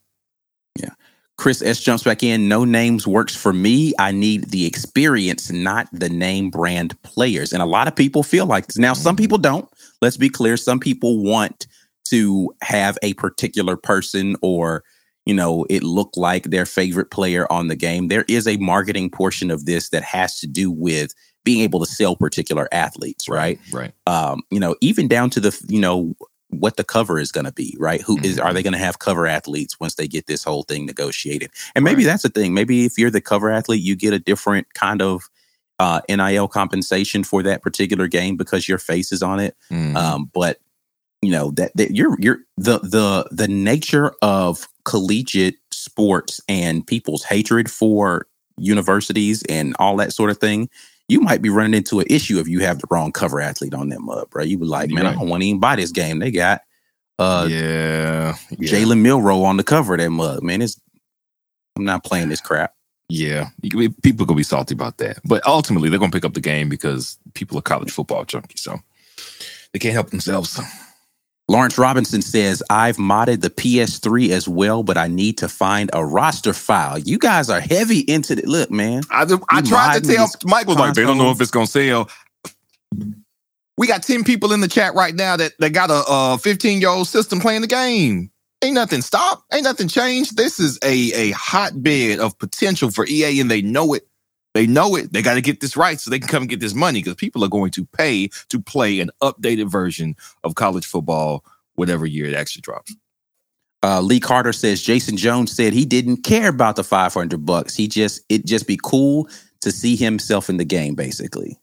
Yeah. 0.79 0.91
Chris 1.37 1.63
S 1.63 1.81
jumps 1.81 2.03
back 2.03 2.23
in. 2.25 2.49
No 2.49 2.65
names 2.65 3.07
works 3.07 3.35
for 3.37 3.53
me. 3.53 3.95
I 3.99 4.11
need 4.11 4.51
the 4.51 4.67
experience, 4.67 5.53
not 5.53 5.89
the 5.93 6.09
name 6.09 6.51
brand 6.51 7.01
players. 7.03 7.53
And 7.53 7.63
a 7.63 7.67
lot 7.67 7.87
of 7.87 7.95
people 7.95 8.25
feel 8.25 8.45
like 8.45 8.67
this. 8.67 8.77
Now, 8.77 8.93
some 8.93 9.15
people 9.15 9.39
don't. 9.39 9.69
Let's 10.03 10.17
be 10.17 10.29
clear. 10.29 10.57
Some 10.57 10.81
people 10.81 11.23
want 11.23 11.69
to 12.07 12.53
have 12.63 12.99
a 13.03 13.15
particular 13.15 13.77
person 13.77 14.35
or, 14.43 14.83
you 15.27 15.35
know, 15.35 15.65
it 15.71 15.85
look 15.85 16.11
like 16.17 16.45
their 16.45 16.67
favorite 16.67 17.13
player 17.13 17.47
on 17.53 17.69
the 17.69 17.77
game. 17.77 18.09
There 18.09 18.25
is 18.27 18.49
a 18.49 18.57
marketing 18.57 19.09
portion 19.11 19.53
of 19.53 19.65
this 19.65 19.91
that 19.91 20.03
has 20.03 20.41
to 20.41 20.49
do 20.49 20.73
with 20.73 21.15
being 21.45 21.61
able 21.61 21.79
to 21.81 21.87
sell 21.87 22.17
particular 22.17 22.69
athletes, 22.73 23.29
right? 23.29 23.61
Right. 23.73 23.93
um, 24.09 24.43
you 24.51 24.59
know, 24.59 24.75
even 24.81 25.07
down 25.07 25.31
to 25.31 25.41
the, 25.41 25.57
you 25.69 25.81
know, 25.81 26.17
what 26.51 26.77
the 26.77 26.85
cover 26.85 27.19
is 27.19 27.31
going 27.31 27.45
to 27.45 27.53
be, 27.53 27.77
right? 27.79 28.01
Who 28.03 28.19
is, 28.21 28.39
are 28.39 28.53
they 28.55 28.63
going 28.63 28.73
to 28.73 28.79
have 28.79 28.99
cover 28.99 29.27
athletes 29.27 29.79
once 29.79 29.95
they 29.97 30.09
get 30.09 30.27
this 30.27 30.45
whole 30.45 30.63
thing 30.63 30.87
negotiated? 30.87 31.51
And 31.75 31.85
maybe 31.85 32.05
Right. 32.05 32.11
that's 32.11 32.23
the 32.23 32.31
thing. 32.31 32.55
Maybe 32.55 32.85
if 32.87 32.97
you're 32.99 33.11
the 33.11 33.21
cover 33.21 33.51
athlete, 33.51 33.83
you 33.83 33.95
get 33.97 34.15
a 34.15 34.19
different 34.19 34.73
kind 34.75 35.03
of 35.03 35.29
uh, 35.79 36.01
NIL 36.09 36.49
compensation 36.49 37.23
for 37.23 37.43
that 37.43 37.63
particular 37.63 38.09
game 38.09 38.37
because 38.37 38.69
your 38.69 38.79
face 38.79 39.13
is 39.13 39.23
on 39.23 39.41
it. 39.41 39.57
Mhm. 39.71 39.95
Um, 39.97 40.31
but 40.33 40.59
you 41.21 41.31
know 41.31 41.51
that, 41.53 41.73
that 41.77 41.91
you're 41.97 42.17
you're 42.21 42.39
the 42.57 42.79
the 42.79 43.27
the 43.33 43.49
nature 43.49 44.13
of 44.23 44.69
collegiate 44.85 45.57
sports 45.73 46.41
and 46.49 46.87
people's 46.87 47.25
hatred 47.25 47.69
for 47.71 48.27
universities 48.57 49.43
and 49.49 49.75
all 49.79 49.97
that 49.97 50.13
sort 50.13 50.31
of 50.31 50.39
thing. 50.39 50.69
You 51.09 51.21
might 51.21 51.41
be 51.41 51.49
running 51.49 51.75
into 51.75 52.01
an 52.01 52.07
issue 52.11 52.39
if 52.39 52.49
you 52.49 52.61
have 52.61 52.81
the 52.81 52.87
wrong 52.91 53.13
cover 53.13 53.41
athlete 53.41 53.75
on 53.75 53.89
that 53.89 54.01
mug, 54.01 54.29
bro. 54.31 54.45
You 54.45 54.59
be 54.59 54.67
like, 54.67 54.91
man, 54.91 55.07
I 55.07 55.15
don't 55.15 55.29
want 55.29 55.43
to 55.43 55.49
even 55.49 55.61
buy 55.61 55.77
this 55.77 55.91
game. 55.91 56.19
They 56.19 56.31
got 56.31 56.63
uh 57.19 57.49
yeah. 57.51 58.37
yeah. 58.51 58.71
Jalen 58.71 59.01
Milroe 59.01 59.43
on 59.43 59.57
the 59.57 59.65
cover 59.65 59.95
of 59.95 60.01
that 60.01 60.11
mug, 60.11 60.43
man. 60.43 60.63
It's 60.63 60.81
I'm 61.77 61.85
not 61.85 62.05
playing 62.05 62.29
this 62.29 62.41
crap. 62.41 62.75
Yeah, 63.09 63.49
you 63.63 63.71
can 63.71 63.81
be- 63.81 63.95
people 64.03 64.27
gonna 64.27 64.37
be 64.37 64.43
salty 64.43 64.75
about 64.75 64.99
that, 64.99 65.21
but 65.25 65.47
ultimately 65.47 65.89
they're 65.89 65.99
gonna 65.99 66.13
pick 66.13 66.27
up 66.27 66.35
the 66.35 66.41
game 66.41 66.69
because 66.69 67.19
people 67.33 67.59
are 67.59 67.63
college 67.63 67.91
football 67.91 68.27
junkies, 68.27 68.59
so 68.59 68.79
they 69.73 69.79
can't 69.79 69.95
help 69.95 70.11
themselves. 70.11 70.61
Lawrence 71.51 71.79
Robinson 71.79 72.21
says, 72.21 72.63
I've 72.69 72.99
modded 72.99 73.41
the 73.41 73.49
PS3 73.49 74.31
as 74.31 74.47
well, 74.47 74.83
but 74.83 74.99
I 74.99 75.09
need 75.09 75.39
to 75.39 75.49
find 75.49 75.89
a 75.95 76.05
roster 76.05 76.53
file. 76.53 76.99
You 76.99 77.19
guys 77.19 77.49
are 77.49 77.61
heavy 77.61 78.01
into 78.01 78.35
the 78.35 78.43
look, 78.43 78.71
man. 78.71 79.03
I 79.11 79.25
just, 79.25 79.43
I 79.49 79.63
tried 79.63 80.03
to 80.03 80.09
tell 80.15 80.29
was 80.67 80.77
like, 80.77 80.95
they 80.95 81.05
don't 81.05 81.17
know 81.17 81.31
if 81.31 81.41
it's 81.41 81.51
gonna 81.51 81.67
sell. 81.67 82.11
We 83.79 83.87
got 83.87 84.03
ten 84.03 84.25
people 84.25 84.53
in 84.53 84.61
the 84.61 84.69
chat 84.69 84.95
right 84.95 85.15
now 85.15 85.37
that 85.37 85.53
that 85.61 85.71
got 85.71 85.91
a 85.91 86.03
uh, 86.07 86.37
fifteen 86.37 86.81
year 86.81 86.91
old 86.91 87.09
system 87.09 87.41
playing 87.41 87.63
the 87.63 87.67
game. 87.67 88.31
Ain't 88.63 88.75
nothing 88.75 89.03
stopped. 89.03 89.45
Ain't 89.55 89.65
nothing 89.65 89.89
changed. 89.89 90.37
This 90.37 90.59
is 90.59 90.79
a 90.83 91.13
a 91.13 91.31
hotbed 91.31 92.19
of 92.19 92.37
potential 92.39 92.91
for 92.91 93.07
EA, 93.07 93.41
and 93.41 93.51
they 93.51 93.63
know 93.63 93.95
it. 93.95 94.07
They 94.59 94.67
know 94.67 94.97
it. 94.97 95.13
They 95.13 95.23
got 95.23 95.35
to 95.35 95.41
get 95.41 95.61
this 95.61 95.77
right 95.77 96.01
so 96.01 96.11
they 96.11 96.19
can 96.19 96.27
come 96.27 96.43
and 96.43 96.51
get 96.51 96.59
this 96.59 96.75
money 96.75 96.99
because 96.99 97.15
people 97.15 97.45
are 97.45 97.49
going 97.49 97.71
to 97.71 97.85
pay 97.85 98.29
to 98.49 98.61
play 98.61 98.99
an 98.99 99.09
updated 99.23 99.71
version 99.71 100.17
of 100.43 100.57
college 100.57 100.85
football, 100.85 101.45
whatever 101.77 102.05
year 102.05 102.27
it 102.27 102.35
actually 102.35 102.63
drops. 102.63 102.93
Uh, 103.85 104.01
Lee 104.01 104.19
Carter 104.19 104.53
says 104.53 104.83
Jason 104.83 105.17
Jones 105.17 105.53
said 105.55 105.73
he 105.73 105.85
didn't 105.85 106.25
care 106.25 106.49
about 106.49 106.75
the 106.75 106.83
500 106.83 107.47
bucks. 107.47 107.77
He 107.77 107.87
just 107.87 108.21
it 108.29 108.47
just 108.47 108.67
be 108.67 108.77
cool 108.83 109.29
to 109.61 109.71
see 109.71 109.95
himself 109.95 110.51
in 110.51 110.57
the 110.57 110.65
game, 110.65 110.97
basically. 110.97 111.57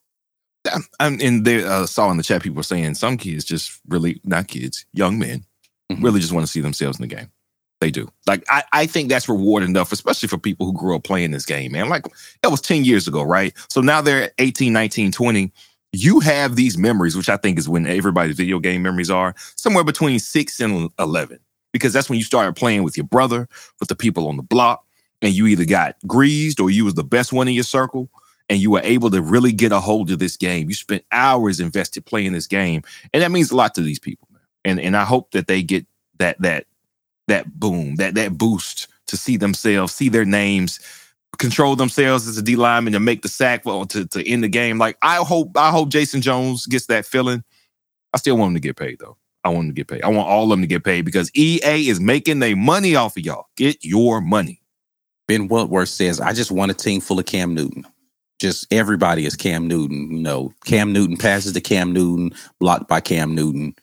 Yeah, 0.65 0.77
and, 1.01 1.43
they 1.43 1.65
uh, 1.65 1.87
saw 1.87 2.09
in 2.11 2.15
the 2.15 2.23
chat 2.23 2.43
people 2.43 2.63
saying 2.63 2.95
some 2.95 3.17
kids 3.17 3.43
just 3.43 3.77
really 3.89 4.21
not 4.23 4.47
kids, 4.47 4.85
young 4.93 5.19
men 5.19 5.43
Mhm. 5.91 6.01
really 6.01 6.21
just 6.21 6.31
want 6.31 6.45
to 6.45 6.51
see 6.51 6.61
themselves 6.61 6.97
in 6.97 7.09
the 7.09 7.13
game. 7.13 7.29
They 7.81 7.91
do. 7.91 8.09
Like 8.25 8.43
I, 8.49 8.63
I 8.71 8.85
think 8.85 9.09
that's 9.09 9.27
reward 9.27 9.63
enough, 9.63 9.91
especially 9.91 10.29
for 10.29 10.37
people 10.37 10.65
who 10.65 10.73
grew 10.73 10.95
up 10.95 11.03
playing 11.03 11.31
this 11.31 11.45
game, 11.45 11.73
man. 11.73 11.89
Like 11.89 12.05
that 12.41 12.49
was 12.49 12.61
10 12.61 12.85
years 12.85 13.07
ago, 13.07 13.21
right? 13.21 13.53
So 13.69 13.81
now 13.81 14.01
they're 14.01 14.31
18, 14.37 14.71
19, 14.71 15.11
20. 15.11 15.51
You 15.91 16.19
have 16.21 16.55
these 16.55 16.77
memories, 16.77 17.15
which 17.15 17.29
I 17.29 17.37
think 17.37 17.57
is 17.57 17.69
when 17.69 17.85
everybody's 17.85 18.37
video 18.37 18.59
game 18.59 18.81
memories 18.81 19.09
are 19.09 19.33
somewhere 19.55 19.83
between 19.83 20.19
six 20.19 20.59
and 20.59 20.89
11, 20.99 21.39
because 21.73 21.93
that's 21.93 22.09
when 22.09 22.17
you 22.17 22.25
started 22.25 22.55
playing 22.55 22.83
with 22.83 22.97
your 22.97 23.05
brother, 23.05 23.47
with 23.79 23.89
the 23.89 23.95
people 23.95 24.27
on 24.27 24.37
the 24.37 24.43
block, 24.43 24.85
and 25.21 25.33
you 25.33 25.47
either 25.47 25.65
got 25.65 25.95
greased 26.07 26.59
or 26.59 26.69
you 26.69 26.85
was 26.85 26.95
the 26.95 27.03
best 27.03 27.33
one 27.33 27.47
in 27.47 27.53
your 27.53 27.63
circle 27.63 28.09
and 28.49 28.59
you 28.59 28.71
were 28.71 28.81
able 28.83 29.09
to 29.09 29.21
really 29.21 29.51
get 29.51 29.71
a 29.71 29.79
hold 29.79 30.11
of 30.11 30.19
this 30.19 30.37
game. 30.37 30.69
You 30.69 30.75
spent 30.75 31.03
hours 31.11 31.59
invested 31.59 32.05
playing 32.05 32.33
this 32.33 32.47
game, 32.47 32.83
and 33.13 33.23
that 33.23 33.31
means 33.31 33.51
a 33.51 33.55
lot 33.55 33.73
to 33.75 33.81
these 33.81 33.99
people, 33.99 34.27
man. 34.31 34.41
And 34.63 34.79
and 34.79 34.97
I 34.97 35.03
hope 35.03 35.31
that 35.31 35.47
they 35.47 35.63
get 35.63 35.85
that 36.19 36.39
that 36.41 36.65
that 37.27 37.59
boom, 37.59 37.95
that 37.95 38.15
that 38.15 38.37
boost 38.37 38.87
to 39.07 39.17
see 39.17 39.37
themselves, 39.37 39.93
see 39.93 40.09
their 40.09 40.25
names, 40.25 40.79
control 41.37 41.75
themselves 41.75 42.27
as 42.27 42.37
a 42.37 42.41
D 42.41 42.55
lineman 42.55 42.93
to 42.93 42.99
make 42.99 43.21
the 43.21 43.27
sack 43.27 43.65
well, 43.65 43.85
to 43.85 44.05
to 44.07 44.27
end 44.27 44.43
the 44.43 44.47
game. 44.47 44.77
Like 44.77 44.97
I 45.01 45.17
hope 45.17 45.57
I 45.57 45.71
hope 45.71 45.89
Jason 45.89 46.21
Jones 46.21 46.65
gets 46.65 46.87
that 46.87 47.05
feeling. 47.05 47.43
I 48.13 48.17
still 48.17 48.37
want 48.37 48.49
him 48.49 48.55
to 48.55 48.61
get 48.61 48.77
paid 48.77 48.99
though. 48.99 49.17
I 49.43 49.49
want 49.49 49.65
him 49.65 49.69
to 49.71 49.75
get 49.75 49.87
paid. 49.87 50.03
I 50.03 50.07
want 50.07 50.27
all 50.27 50.45
of 50.45 50.49
them 50.49 50.61
to 50.61 50.67
get 50.67 50.83
paid 50.83 51.05
because 51.05 51.29
EA 51.35 51.87
is 51.87 51.99
making 51.99 52.39
their 52.39 52.55
money 52.55 52.95
off 52.95 53.15
of 53.15 53.23
y'all. 53.23 53.45
Get 53.55 53.83
your 53.83 54.19
money. 54.19 54.61
Ben 55.27 55.47
Wentworth 55.47 55.89
says, 55.89 56.19
I 56.19 56.33
just 56.33 56.51
want 56.51 56.71
a 56.71 56.73
team 56.73 57.01
full 57.01 57.19
of 57.19 57.25
Cam 57.25 57.53
Newton 57.53 57.85
just 58.39 58.71
everybody 58.71 59.25
is 59.25 59.35
Cam 59.35 59.67
Newton. 59.67 60.11
You 60.11 60.21
know, 60.21 60.53
Cam 60.65 60.93
Newton 60.93 61.17
passes 61.17 61.53
to 61.53 61.61
Cam 61.61 61.93
Newton, 61.93 62.33
blocked 62.59 62.87
by 62.87 62.99
Cam 63.01 63.33
Newton. 63.35 63.75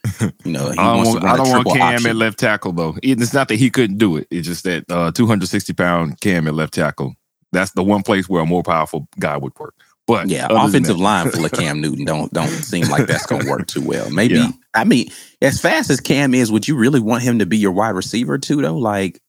You 0.44 0.52
know, 0.52 0.68
I 0.70 0.74
don't 0.74 1.04
want, 1.04 1.24
I 1.24 1.36
don't 1.36 1.50
want 1.50 1.68
Cam 1.68 1.94
option. 1.94 2.10
at 2.10 2.16
left 2.16 2.38
tackle 2.38 2.72
though. 2.72 2.96
It's 3.02 3.32
not 3.32 3.48
that 3.48 3.56
he 3.56 3.70
couldn't 3.70 3.98
do 3.98 4.16
it. 4.16 4.26
It's 4.30 4.46
just 4.46 4.64
that 4.64 4.84
uh, 4.90 5.12
260 5.12 5.72
pound 5.72 6.20
Cam 6.20 6.46
at 6.46 6.54
left 6.54 6.74
tackle. 6.74 7.14
That's 7.52 7.72
the 7.72 7.82
one 7.82 8.02
place 8.02 8.28
where 8.28 8.42
a 8.42 8.46
more 8.46 8.62
powerful 8.62 9.08
guy 9.18 9.36
would 9.36 9.58
work. 9.58 9.74
But 10.06 10.28
yeah, 10.28 10.48
offensive 10.50 10.98
line 10.98 11.30
full 11.30 11.44
of 11.44 11.52
Cam 11.52 11.80
Newton 11.80 12.04
don't 12.04 12.32
don't 12.32 12.48
seem 12.48 12.88
like 12.88 13.06
that's 13.06 13.26
going 13.26 13.42
to 13.42 13.50
work 13.50 13.66
too 13.66 13.82
well. 13.82 14.10
Maybe 14.10 14.34
yeah. 14.34 14.50
I 14.74 14.84
mean, 14.84 15.08
as 15.40 15.60
fast 15.60 15.90
as 15.90 16.00
Cam 16.00 16.34
is, 16.34 16.50
would 16.50 16.66
you 16.66 16.76
really 16.76 17.00
want 17.00 17.22
him 17.22 17.38
to 17.38 17.46
be 17.46 17.56
your 17.56 17.72
wide 17.72 17.90
receiver 17.90 18.36
too? 18.38 18.62
Though, 18.62 18.76
like 18.76 19.20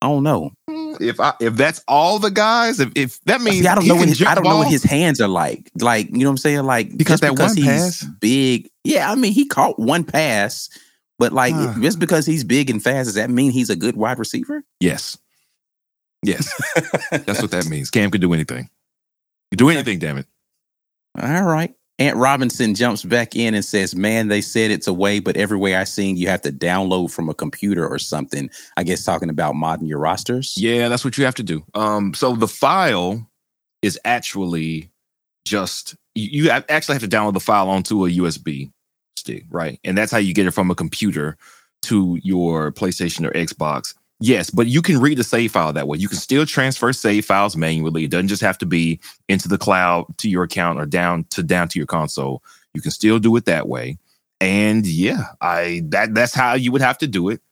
I 0.00 0.08
don't 0.08 0.22
know. 0.22 0.52
If 1.00 1.20
I 1.20 1.34
if 1.40 1.54
that's 1.54 1.82
all 1.86 2.18
the 2.18 2.30
guys, 2.30 2.80
if, 2.80 2.90
if 2.94 3.20
that 3.24 3.40
means 3.40 3.60
See, 3.60 3.66
I 3.66 3.74
don't 3.74 3.86
know 3.86 3.96
what 3.96 4.08
his, 4.08 4.22
I 4.22 4.34
don't 4.34 4.44
know 4.44 4.58
what 4.58 4.68
his 4.68 4.82
hands 4.82 5.20
are 5.20 5.28
like. 5.28 5.70
Like 5.80 6.08
you 6.10 6.18
know 6.18 6.26
what 6.26 6.32
I'm 6.32 6.36
saying? 6.38 6.64
Like 6.64 6.96
because 6.96 7.20
that 7.20 7.32
because 7.32 7.56
one 7.56 7.64
pass, 7.64 8.04
big. 8.20 8.70
Yeah, 8.84 9.10
I 9.10 9.14
mean 9.14 9.32
he 9.32 9.46
caught 9.46 9.78
one 9.78 10.04
pass, 10.04 10.68
but 11.18 11.32
like 11.32 11.54
just 11.80 11.98
because 11.98 12.26
he's 12.26 12.44
big 12.44 12.70
and 12.70 12.82
fast, 12.82 13.06
does 13.06 13.14
that 13.14 13.30
mean 13.30 13.50
he's 13.50 13.70
a 13.70 13.76
good 13.76 13.96
wide 13.96 14.18
receiver? 14.18 14.62
Yes, 14.80 15.18
yes, 16.22 16.52
that's 17.10 17.42
what 17.42 17.50
that 17.50 17.66
means. 17.66 17.90
Cam 17.90 18.10
can 18.10 18.20
do 18.20 18.32
anything. 18.32 18.70
You 19.50 19.56
do 19.56 19.68
anything, 19.70 19.98
damn 19.98 20.18
it. 20.18 20.26
All 21.20 21.42
right. 21.42 21.74
Aunt 21.98 22.16
Robinson 22.16 22.74
jumps 22.74 23.02
back 23.04 23.34
in 23.34 23.54
and 23.54 23.64
says, 23.64 23.94
Man, 23.96 24.28
they 24.28 24.40
said 24.40 24.70
it's 24.70 24.86
a 24.86 24.92
way, 24.92 25.18
but 25.18 25.36
every 25.36 25.56
way 25.56 25.76
I 25.76 25.84
seen 25.84 26.16
you 26.16 26.28
have 26.28 26.42
to 26.42 26.52
download 26.52 27.10
from 27.10 27.28
a 27.28 27.34
computer 27.34 27.86
or 27.86 27.98
something. 27.98 28.50
I 28.76 28.82
guess 28.82 29.04
talking 29.04 29.30
about 29.30 29.54
modding 29.54 29.88
your 29.88 29.98
rosters. 29.98 30.54
Yeah, 30.58 30.88
that's 30.88 31.04
what 31.04 31.16
you 31.16 31.24
have 31.24 31.34
to 31.36 31.42
do. 31.42 31.64
Um, 31.74 32.12
so 32.12 32.34
the 32.34 32.48
file 32.48 33.26
is 33.82 33.98
actually 34.04 34.90
just 35.46 35.96
you, 36.14 36.44
you 36.44 36.50
actually 36.50 36.94
have 36.94 37.02
to 37.02 37.08
download 37.08 37.34
the 37.34 37.40
file 37.40 37.70
onto 37.70 38.04
a 38.04 38.10
USB 38.10 38.70
stick, 39.16 39.44
right? 39.50 39.80
And 39.84 39.96
that's 39.96 40.12
how 40.12 40.18
you 40.18 40.34
get 40.34 40.46
it 40.46 40.52
from 40.52 40.70
a 40.70 40.74
computer 40.74 41.36
to 41.82 42.18
your 42.22 42.72
PlayStation 42.72 43.26
or 43.26 43.30
Xbox. 43.32 43.94
Yes, 44.18 44.48
but 44.48 44.66
you 44.66 44.80
can 44.80 44.98
read 44.98 45.18
the 45.18 45.24
save 45.24 45.52
file 45.52 45.72
that 45.74 45.86
way. 45.88 45.98
You 45.98 46.08
can 46.08 46.16
still 46.16 46.46
transfer 46.46 46.92
save 46.92 47.26
files 47.26 47.56
manually. 47.56 48.04
It 48.04 48.10
doesn't 48.10 48.28
just 48.28 48.42
have 48.42 48.56
to 48.58 48.66
be 48.66 48.98
into 49.28 49.46
the 49.46 49.58
cloud 49.58 50.06
to 50.18 50.30
your 50.30 50.44
account 50.44 50.78
or 50.80 50.86
down 50.86 51.24
to 51.30 51.42
down 51.42 51.68
to 51.68 51.78
your 51.78 51.86
console. 51.86 52.42
You 52.72 52.80
can 52.80 52.92
still 52.92 53.18
do 53.18 53.36
it 53.36 53.44
that 53.44 53.68
way. 53.68 53.98
And 54.40 54.86
yeah, 54.86 55.24
I 55.42 55.82
that 55.88 56.14
that's 56.14 56.34
how 56.34 56.54
you 56.54 56.72
would 56.72 56.80
have 56.80 56.96
to 56.98 57.06
do 57.06 57.28
it. 57.28 57.42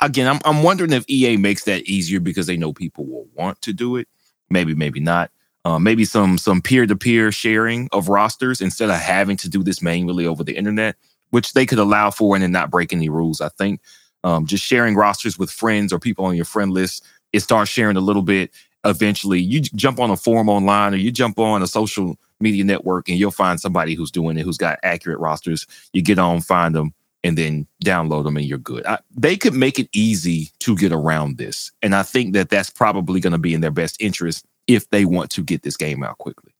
Again, 0.00 0.28
I'm 0.28 0.38
I'm 0.44 0.62
wondering 0.62 0.92
if 0.92 1.04
EA 1.08 1.36
makes 1.38 1.64
that 1.64 1.82
easier 1.84 2.20
because 2.20 2.46
they 2.46 2.56
know 2.56 2.72
people 2.72 3.04
will 3.04 3.26
want 3.34 3.60
to 3.62 3.72
do 3.72 3.96
it. 3.96 4.06
Maybe, 4.48 4.74
maybe 4.74 5.00
not. 5.00 5.30
Uh, 5.64 5.78
maybe 5.78 6.04
some 6.04 6.38
some 6.38 6.62
peer 6.62 6.86
to 6.86 6.96
peer 6.96 7.32
sharing 7.32 7.88
of 7.92 8.08
rosters 8.08 8.60
instead 8.60 8.90
of 8.90 8.96
having 8.96 9.36
to 9.38 9.48
do 9.48 9.64
this 9.64 9.82
manually 9.82 10.26
over 10.26 10.44
the 10.44 10.56
internet, 10.56 10.96
which 11.30 11.52
they 11.52 11.66
could 11.66 11.78
allow 11.78 12.10
for 12.10 12.36
and 12.36 12.44
then 12.44 12.52
not 12.52 12.70
break 12.70 12.92
any 12.92 13.08
rules. 13.08 13.40
I 13.40 13.48
think 13.48 13.80
um, 14.24 14.46
just 14.46 14.64
sharing 14.64 14.94
rosters 14.94 15.38
with 15.38 15.50
friends 15.50 15.92
or 15.92 15.98
people 15.98 16.24
on 16.24 16.36
your 16.36 16.44
friend 16.44 16.72
list. 16.72 17.04
It 17.32 17.40
starts 17.40 17.70
sharing 17.70 17.96
a 17.96 18.00
little 18.00 18.22
bit. 18.22 18.50
Eventually, 18.84 19.40
you 19.40 19.60
jump 19.60 20.00
on 20.00 20.10
a 20.10 20.16
forum 20.16 20.48
online 20.48 20.94
or 20.94 20.96
you 20.96 21.12
jump 21.12 21.38
on 21.38 21.62
a 21.62 21.66
social 21.66 22.16
media 22.40 22.64
network 22.64 23.08
and 23.08 23.18
you'll 23.18 23.30
find 23.30 23.60
somebody 23.60 23.94
who's 23.94 24.10
doing 24.10 24.36
it, 24.36 24.42
who's 24.42 24.58
got 24.58 24.78
accurate 24.82 25.20
rosters. 25.20 25.66
You 25.92 26.02
get 26.02 26.18
on, 26.18 26.40
find 26.40 26.74
them, 26.74 26.92
and 27.24 27.38
then 27.38 27.66
download 27.84 28.24
them, 28.24 28.36
and 28.36 28.44
you're 28.46 28.58
good. 28.58 28.84
I, 28.84 28.98
they 29.16 29.36
could 29.36 29.54
make 29.54 29.78
it 29.78 29.88
easy 29.92 30.50
to 30.60 30.76
get 30.76 30.92
around 30.92 31.38
this. 31.38 31.70
And 31.80 31.94
I 31.94 32.02
think 32.02 32.34
that 32.34 32.48
that's 32.48 32.70
probably 32.70 33.20
going 33.20 33.32
to 33.32 33.38
be 33.38 33.54
in 33.54 33.60
their 33.60 33.70
best 33.70 34.00
interest 34.00 34.44
if 34.66 34.90
they 34.90 35.04
want 35.04 35.30
to 35.32 35.42
get 35.42 35.62
this 35.62 35.76
game 35.76 36.02
out 36.02 36.18
quickly. 36.18 36.51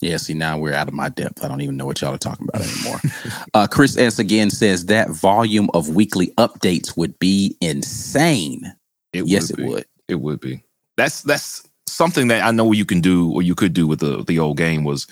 Yeah, 0.00 0.16
see, 0.16 0.34
now 0.34 0.58
we're 0.58 0.74
out 0.74 0.86
of 0.86 0.94
my 0.94 1.08
depth. 1.08 1.44
I 1.44 1.48
don't 1.48 1.60
even 1.60 1.76
know 1.76 1.86
what 1.86 2.00
y'all 2.00 2.14
are 2.14 2.18
talking 2.18 2.48
about 2.48 2.62
anymore. 2.62 3.00
uh, 3.54 3.66
Chris 3.66 3.96
S. 3.96 4.18
again 4.18 4.50
says 4.50 4.86
that 4.86 5.10
volume 5.10 5.68
of 5.74 5.88
weekly 5.88 6.28
updates 6.38 6.96
would 6.96 7.18
be 7.18 7.56
insane. 7.60 8.62
It 9.12 9.26
yes, 9.26 9.50
it 9.50 9.58
would. 9.58 9.86
It 10.06 10.16
would 10.16 10.40
be. 10.40 10.62
That's 10.96 11.22
that's 11.22 11.68
something 11.86 12.28
that 12.28 12.44
I 12.44 12.52
know 12.52 12.70
you 12.72 12.84
can 12.84 13.00
do 13.00 13.32
or 13.32 13.42
you 13.42 13.54
could 13.54 13.72
do 13.72 13.86
with 13.86 13.98
the 13.98 14.22
the 14.24 14.38
old 14.38 14.56
game 14.56 14.84
was 14.84 15.06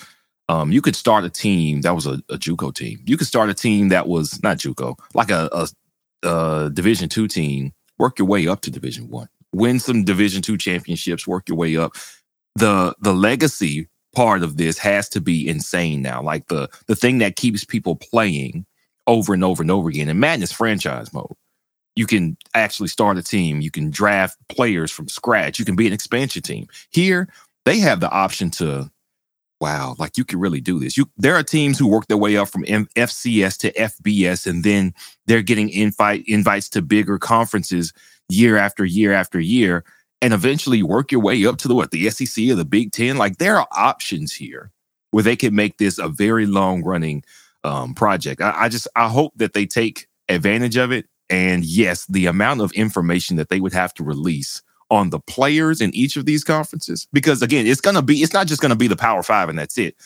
um, 0.48 0.70
you 0.70 0.80
could 0.80 0.94
start 0.94 1.24
a 1.24 1.30
team 1.30 1.80
that 1.80 1.94
was 1.94 2.06
a, 2.06 2.22
a 2.30 2.38
JUCO 2.38 2.72
team. 2.72 3.00
You 3.04 3.16
could 3.16 3.26
start 3.26 3.50
a 3.50 3.54
team 3.54 3.88
that 3.88 4.06
was 4.06 4.40
not 4.42 4.58
JUCO, 4.58 4.96
like 5.14 5.30
a, 5.30 5.48
a, 5.52 6.28
a 6.28 6.70
Division 6.72 7.08
two 7.08 7.26
team. 7.26 7.72
Work 7.98 8.18
your 8.18 8.28
way 8.28 8.46
up 8.46 8.60
to 8.62 8.70
Division 8.70 9.08
one. 9.08 9.28
Win 9.52 9.80
some 9.80 10.04
Division 10.04 10.42
two 10.42 10.56
championships. 10.56 11.26
Work 11.26 11.48
your 11.48 11.58
way 11.58 11.76
up. 11.76 11.96
The 12.54 12.94
the 13.00 13.12
legacy 13.12 13.88
part 14.16 14.42
of 14.42 14.56
this 14.56 14.78
has 14.78 15.10
to 15.10 15.20
be 15.20 15.46
insane 15.46 16.00
now. 16.00 16.22
Like 16.22 16.48
the 16.48 16.68
the 16.86 16.96
thing 16.96 17.18
that 17.18 17.36
keeps 17.36 17.64
people 17.64 17.94
playing 17.96 18.64
over 19.06 19.34
and 19.34 19.44
over 19.44 19.62
and 19.62 19.70
over 19.70 19.90
again. 19.90 20.08
And 20.08 20.18
Madness 20.18 20.50
franchise 20.50 21.12
mode. 21.12 21.34
You 21.94 22.06
can 22.06 22.36
actually 22.54 22.88
start 22.88 23.18
a 23.18 23.22
team. 23.22 23.60
You 23.60 23.70
can 23.70 23.90
draft 23.90 24.36
players 24.48 24.90
from 24.90 25.08
scratch. 25.08 25.58
You 25.58 25.64
can 25.64 25.76
be 25.76 25.86
an 25.86 25.92
expansion 25.92 26.42
team. 26.42 26.66
Here, 26.90 27.28
they 27.64 27.78
have 27.78 28.00
the 28.00 28.10
option 28.10 28.50
to, 28.52 28.90
wow, 29.60 29.94
like 29.98 30.18
you 30.18 30.24
can 30.24 30.38
really 30.38 30.60
do 30.60 30.78
this. 30.78 30.96
You 30.96 31.08
there 31.16 31.34
are 31.34 31.42
teams 31.42 31.78
who 31.78 31.86
work 31.86 32.06
their 32.06 32.16
way 32.16 32.36
up 32.38 32.48
from 32.48 32.64
FCS 32.64 33.58
to 33.58 33.72
FBS, 33.72 34.46
and 34.46 34.64
then 34.64 34.94
they're 35.26 35.42
getting 35.42 35.68
invite 35.68 36.24
invites 36.26 36.70
to 36.70 36.82
bigger 36.82 37.18
conferences 37.18 37.92
year 38.28 38.56
after 38.56 38.84
year 38.84 39.12
after 39.12 39.38
year 39.38 39.84
and 40.22 40.32
eventually 40.32 40.82
work 40.82 41.12
your 41.12 41.20
way 41.20 41.44
up 41.46 41.58
to 41.58 41.68
the 41.68 41.74
what 41.74 41.90
the 41.90 42.08
SEC 42.10 42.48
or 42.48 42.54
the 42.54 42.64
Big 42.64 42.92
Ten. 42.92 43.16
Like 43.16 43.38
there 43.38 43.58
are 43.58 43.68
options 43.72 44.32
here 44.32 44.70
where 45.10 45.22
they 45.22 45.36
can 45.36 45.54
make 45.54 45.78
this 45.78 45.98
a 45.98 46.08
very 46.08 46.46
long 46.46 46.82
running 46.82 47.22
um, 47.64 47.94
project. 47.94 48.40
I, 48.40 48.64
I 48.64 48.68
just 48.68 48.88
I 48.96 49.08
hope 49.08 49.32
that 49.36 49.52
they 49.52 49.66
take 49.66 50.06
advantage 50.28 50.76
of 50.76 50.92
it. 50.92 51.06
And 51.28 51.64
yes, 51.64 52.06
the 52.06 52.26
amount 52.26 52.60
of 52.60 52.72
information 52.72 53.36
that 53.36 53.48
they 53.48 53.60
would 53.60 53.72
have 53.72 53.92
to 53.94 54.04
release 54.04 54.62
on 54.88 55.10
the 55.10 55.18
players 55.18 55.80
in 55.80 55.92
each 55.94 56.16
of 56.16 56.26
these 56.26 56.44
conferences, 56.44 57.08
because 57.12 57.42
again, 57.42 57.66
it's 57.66 57.80
gonna 57.80 58.02
be 58.02 58.22
it's 58.22 58.32
not 58.32 58.46
just 58.46 58.62
gonna 58.62 58.76
be 58.76 58.88
the 58.88 58.96
Power 58.96 59.22
Five 59.22 59.48
and 59.48 59.58
that's 59.58 59.76
it. 59.78 59.96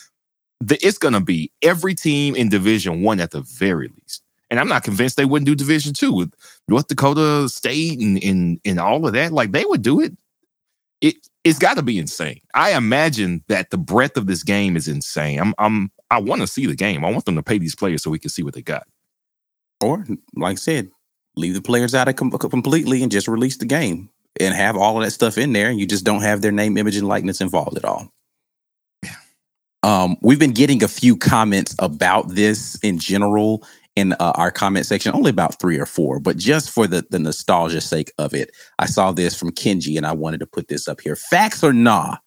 The, 0.59 0.77
it's 0.85 0.97
gonna 0.97 1.21
be 1.21 1.51
every 1.61 1.95
team 1.95 2.35
in 2.35 2.49
Division 2.49 3.01
One 3.01 3.19
at 3.19 3.31
the 3.31 3.41
very 3.41 3.87
least. 3.87 4.23
And 4.51 4.59
I'm 4.59 4.67
not 4.67 4.83
convinced 4.83 5.15
they 5.15 5.25
wouldn't 5.25 5.47
do 5.47 5.55
Division 5.55 5.93
Two 5.93 6.11
with 6.11 6.33
North 6.67 6.87
Dakota 6.87 7.47
State 7.47 7.99
and, 7.99 8.21
and 8.23 8.59
and 8.65 8.79
all 8.79 9.07
of 9.07 9.13
that. 9.13 9.31
Like 9.31 9.53
they 9.53 9.65
would 9.65 9.81
do 9.81 10.01
it. 10.01 10.11
It 10.99 11.15
it's 11.43 11.57
got 11.57 11.77
to 11.77 11.81
be 11.81 11.97
insane. 11.97 12.41
I 12.53 12.73
imagine 12.73 13.43
that 13.47 13.69
the 13.69 13.77
breadth 13.77 14.17
of 14.17 14.27
this 14.27 14.43
game 14.43 14.75
is 14.75 14.89
insane. 14.89 15.39
I'm 15.39 15.55
I'm 15.57 15.89
I 16.11 16.19
want 16.19 16.41
to 16.41 16.47
see 16.47 16.65
the 16.65 16.75
game. 16.75 17.05
I 17.05 17.11
want 17.11 17.23
them 17.23 17.35
to 17.35 17.43
pay 17.43 17.57
these 17.57 17.75
players 17.75 18.03
so 18.03 18.11
we 18.11 18.19
can 18.19 18.29
see 18.29 18.43
what 18.43 18.53
they 18.53 18.61
got. 18.61 18.85
Or 19.81 20.05
like 20.35 20.51
I 20.51 20.55
said, 20.55 20.91
leave 21.37 21.53
the 21.53 21.61
players 21.61 21.95
out 21.95 22.09
of 22.09 22.17
com- 22.17 22.31
completely 22.31 23.01
and 23.01 23.11
just 23.11 23.29
release 23.29 23.57
the 23.57 23.65
game 23.65 24.09
and 24.39 24.53
have 24.53 24.75
all 24.75 24.97
of 24.97 25.03
that 25.03 25.11
stuff 25.11 25.37
in 25.37 25.53
there, 25.53 25.69
and 25.69 25.79
you 25.79 25.87
just 25.87 26.05
don't 26.05 26.21
have 26.21 26.41
their 26.41 26.51
name, 26.51 26.77
image, 26.77 26.97
and 26.97 27.07
likeness 27.07 27.41
involved 27.41 27.77
at 27.77 27.85
all. 27.85 28.11
Um, 29.83 30.17
we've 30.21 30.39
been 30.39 30.53
getting 30.53 30.83
a 30.83 30.87
few 30.87 31.17
comments 31.17 31.75
about 31.79 32.29
this 32.29 32.77
in 32.83 32.99
general 32.99 33.65
in 33.95 34.13
uh, 34.13 34.31
our 34.35 34.51
comment 34.51 34.85
section, 34.85 35.13
only 35.13 35.29
about 35.29 35.59
three 35.59 35.77
or 35.77 35.85
four, 35.85 36.19
but 36.19 36.37
just 36.37 36.71
for 36.71 36.87
the, 36.87 37.05
the 37.09 37.19
nostalgia 37.19 37.81
sake 37.81 38.11
of 38.17 38.33
it, 38.33 38.51
I 38.79 38.85
saw 38.85 39.11
this 39.11 39.37
from 39.37 39.51
Kenji 39.51 39.97
and 39.97 40.05
I 40.05 40.13
wanted 40.13 40.39
to 40.39 40.47
put 40.47 40.67
this 40.67 40.87
up 40.87 41.01
here. 41.01 41.15
Facts 41.15 41.63
or 41.63 41.73
nah, 41.73 42.17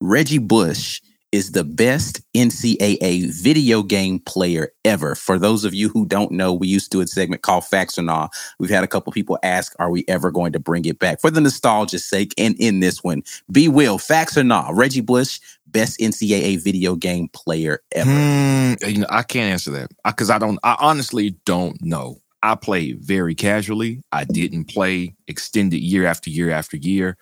Reggie 0.00 0.38
Bush 0.38 1.00
is 1.32 1.52
the 1.52 1.64
best 1.64 2.20
NCAA 2.34 3.30
video 3.30 3.82
game 3.82 4.20
player 4.20 4.72
ever. 4.84 5.14
For 5.14 5.38
those 5.38 5.64
of 5.64 5.74
you 5.74 5.88
who 5.88 6.06
don't 6.06 6.30
know, 6.30 6.54
we 6.54 6.68
used 6.68 6.90
to 6.92 6.98
do 6.98 7.02
a 7.02 7.06
segment 7.06 7.42
called 7.42 7.64
Facts 7.64 7.98
or 7.98 8.02
Nah. 8.02 8.28
We've 8.58 8.70
had 8.70 8.84
a 8.84 8.88
couple 8.88 9.12
people 9.12 9.38
ask, 9.42 9.74
are 9.78 9.90
we 9.90 10.04
ever 10.08 10.30
going 10.30 10.52
to 10.52 10.60
bring 10.60 10.84
it 10.84 10.98
back? 10.98 11.20
For 11.20 11.30
the 11.30 11.40
nostalgia's 11.40 12.04
sake, 12.04 12.32
and 12.38 12.54
in 12.58 12.80
this 12.80 13.02
one, 13.02 13.22
B 13.50 13.68
Wil, 13.68 13.98
Facts 13.98 14.38
or 14.38 14.44
Nah, 14.44 14.70
Reggie 14.72 15.00
Bush, 15.00 15.40
best 15.76 16.00
NCAA 16.00 16.62
video 16.62 16.96
game 16.96 17.28
player 17.28 17.82
ever. 17.92 18.10
Hmm, 18.10 18.88
you 18.88 19.00
know, 19.00 19.06
I 19.10 19.22
can't 19.22 19.52
answer 19.52 19.70
that 19.72 19.90
because 20.06 20.30
I 20.30 20.38
don't. 20.38 20.58
I 20.64 20.74
honestly 20.80 21.36
don't 21.44 21.80
know. 21.82 22.22
I 22.42 22.54
play 22.54 22.92
very 22.92 23.34
casually. 23.34 24.00
I 24.10 24.24
didn't 24.24 24.68
play 24.68 25.14
extended 25.28 25.80
year 25.80 26.06
after 26.06 26.30
year 26.30 26.50
after 26.50 26.78
year. 26.78 27.18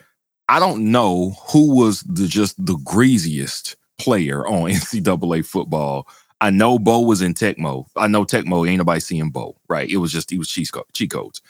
I 0.48 0.60
don't 0.60 0.92
know 0.92 1.34
who 1.48 1.74
was 1.74 2.02
the 2.02 2.28
just 2.28 2.64
the 2.64 2.76
greasiest 2.84 3.74
player 3.98 4.46
on 4.46 4.70
NCAA 4.70 5.44
football. 5.44 6.06
I 6.40 6.50
know 6.50 6.78
Bo 6.78 7.00
was 7.00 7.22
in 7.22 7.34
Tecmo. 7.34 7.86
I 7.96 8.06
know 8.06 8.24
Tecmo 8.24 8.68
ain't 8.68 8.78
nobody 8.78 9.00
seeing 9.00 9.30
Bo, 9.30 9.56
right? 9.68 9.90
It 9.90 9.96
was 9.96 10.12
just 10.12 10.30
he 10.30 10.38
was 10.38 10.48
cheat, 10.48 10.70
co- 10.70 10.86
cheat 10.92 11.10
codes. 11.10 11.40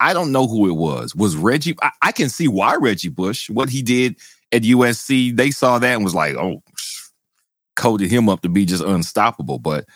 I 0.00 0.12
don't 0.12 0.32
know 0.32 0.46
who 0.46 0.68
it 0.68 0.76
was. 0.76 1.14
Was 1.14 1.34
Reggie? 1.36 1.76
I, 1.80 1.92
I 2.02 2.12
can 2.12 2.28
see 2.28 2.48
why 2.48 2.74
Reggie 2.74 3.08
Bush, 3.08 3.48
what 3.48 3.70
he 3.70 3.82
did 3.82 4.16
at 4.52 4.62
USC, 4.62 5.36
they 5.36 5.50
saw 5.50 5.78
that 5.78 5.94
and 5.94 6.04
was 6.04 6.14
like, 6.14 6.34
oh, 6.36 6.62
coded 7.76 8.10
him 8.10 8.28
up 8.28 8.42
to 8.42 8.48
be 8.48 8.64
just 8.64 8.84
unstoppable. 8.84 9.58
But 9.58 9.86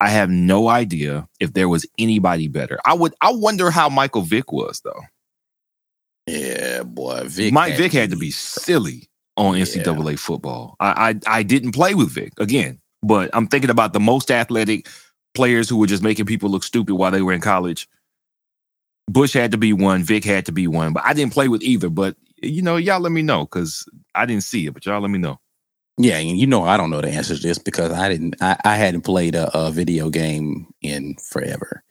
I 0.00 0.08
have 0.10 0.30
no 0.30 0.68
idea 0.68 1.28
if 1.40 1.52
there 1.52 1.68
was 1.68 1.86
anybody 1.98 2.48
better. 2.48 2.78
I 2.84 2.94
would. 2.94 3.14
I 3.20 3.32
wonder 3.32 3.70
how 3.70 3.88
Michael 3.88 4.22
Vick 4.22 4.52
was 4.52 4.80
though. 4.84 5.00
Yeah, 6.26 6.82
boy, 6.82 7.22
Vick. 7.26 7.52
Mike 7.52 7.76
Vick 7.76 7.92
had 7.92 8.10
to 8.10 8.16
be 8.16 8.30
silly 8.30 9.08
on 9.36 9.56
Yeah. 9.56 9.64
NCAA 9.64 10.18
football. 10.18 10.76
I, 10.80 11.10
I 11.28 11.38
I 11.38 11.42
didn't 11.42 11.72
play 11.72 11.94
with 11.94 12.10
Vick 12.10 12.32
again, 12.38 12.80
but 13.02 13.30
I'm 13.32 13.46
thinking 13.46 13.70
about 13.70 13.92
the 13.92 14.00
most 14.00 14.30
athletic 14.30 14.88
players 15.34 15.68
who 15.68 15.76
were 15.76 15.86
just 15.86 16.02
making 16.02 16.26
people 16.26 16.50
look 16.50 16.64
stupid 16.64 16.94
while 16.94 17.10
they 17.10 17.22
were 17.22 17.32
in 17.32 17.40
college. 17.40 17.88
Bush 19.08 19.34
had 19.34 19.52
to 19.52 19.58
be 19.58 19.72
one, 19.72 20.02
Vick 20.02 20.24
had 20.24 20.46
to 20.46 20.52
be 20.52 20.66
one, 20.66 20.92
but 20.92 21.04
I 21.04 21.12
didn't 21.12 21.32
play 21.32 21.48
with 21.48 21.62
either. 21.62 21.88
But 21.88 22.16
you 22.42 22.60
know, 22.60 22.76
y'all 22.76 23.00
let 23.00 23.12
me 23.12 23.22
know 23.22 23.44
because 23.44 23.88
I 24.16 24.26
didn't 24.26 24.44
see 24.44 24.66
it, 24.66 24.74
but 24.74 24.86
y'all 24.86 25.00
let 25.00 25.10
me 25.10 25.18
know. 25.18 25.38
Yeah, 25.98 26.18
and 26.18 26.38
you 26.38 26.46
know 26.46 26.62
I 26.62 26.76
don't 26.76 26.90
know 26.90 27.00
the 27.00 27.08
answer 27.08 27.36
to 27.36 27.42
this 27.42 27.58
because 27.58 27.92
I 27.92 28.08
didn't. 28.08 28.36
I, 28.40 28.56
I 28.64 28.76
hadn't 28.76 29.02
played 29.02 29.34
a, 29.34 29.56
a 29.56 29.70
video 29.70 30.10
game 30.10 30.66
in 30.82 31.16
forever. 31.16 31.82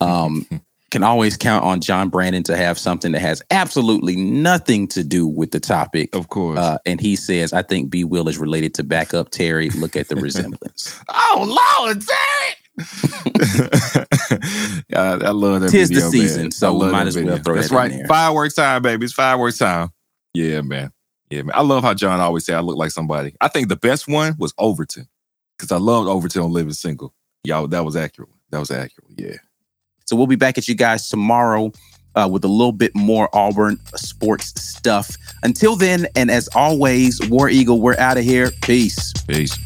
Um, 0.00 0.46
can 0.94 1.02
always 1.02 1.36
count 1.36 1.64
on 1.64 1.80
John 1.80 2.08
Brandon 2.08 2.44
to 2.44 2.56
have 2.56 2.78
something 2.78 3.10
that 3.12 3.20
has 3.20 3.42
absolutely 3.50 4.14
nothing 4.14 4.86
to 4.88 5.02
do 5.02 5.26
with 5.26 5.50
the 5.50 5.58
topic. 5.58 6.14
Of 6.14 6.28
course. 6.28 6.56
Uh, 6.56 6.78
and 6.86 7.00
he 7.00 7.16
says, 7.16 7.52
I 7.52 7.62
think 7.62 7.90
B. 7.90 8.04
Wil 8.04 8.28
is 8.28 8.38
related 8.38 8.74
to 8.74 8.84
backup 8.84 9.30
Terry. 9.30 9.70
Look 9.70 9.96
at 9.96 10.06
the 10.06 10.14
resemblance. 10.14 11.00
oh 11.08 11.80
Lord, 11.80 12.00
Terry! 12.00 12.54
yeah, 14.88 15.18
I 15.20 15.30
love 15.30 15.62
that. 15.62 15.70
Tis 15.70 15.90
the 15.90 16.00
season, 16.00 16.42
man. 16.42 16.50
so 16.52 16.72
we 16.72 16.90
might 16.90 17.08
as 17.08 17.16
well 17.16 17.38
throw 17.38 17.56
That's 17.56 17.70
that 17.70 17.90
in 17.90 17.98
right. 17.98 18.08
Fireworks 18.08 18.54
time, 18.54 18.82
baby. 18.82 19.04
It's 19.04 19.12
fireworks 19.12 19.58
time. 19.58 19.90
Yeah, 20.32 20.60
man. 20.60 20.92
Yeah, 21.34 21.42
man. 21.42 21.56
I 21.56 21.62
love 21.62 21.82
how 21.82 21.94
John 21.94 22.20
always 22.20 22.46
say 22.46 22.54
I 22.54 22.60
look 22.60 22.76
like 22.76 22.92
somebody. 22.92 23.34
I 23.40 23.48
think 23.48 23.68
the 23.68 23.74
best 23.74 24.06
one 24.06 24.36
was 24.38 24.54
Overton 24.56 25.08
because 25.58 25.72
I 25.72 25.78
loved 25.78 26.08
Overton 26.08 26.42
on 26.42 26.52
Living 26.52 26.72
Single. 26.72 27.12
Y'all, 27.42 27.66
that 27.66 27.84
was 27.84 27.96
accurate. 27.96 28.30
That 28.50 28.60
was 28.60 28.70
accurate. 28.70 29.10
Yeah. 29.16 29.36
So 30.04 30.14
we'll 30.14 30.28
be 30.28 30.36
back 30.36 30.58
at 30.58 30.68
you 30.68 30.76
guys 30.76 31.08
tomorrow 31.08 31.72
uh, 32.14 32.28
with 32.30 32.44
a 32.44 32.48
little 32.48 32.70
bit 32.70 32.94
more 32.94 33.28
Auburn 33.32 33.78
sports 33.96 34.60
stuff. 34.62 35.16
Until 35.42 35.74
then, 35.74 36.06
and 36.14 36.30
as 36.30 36.48
always, 36.54 37.20
War 37.28 37.48
Eagle, 37.48 37.80
we're 37.80 37.98
out 37.98 38.16
of 38.16 38.22
here. 38.22 38.52
Peace. 38.62 39.12
Peace. 39.26 39.58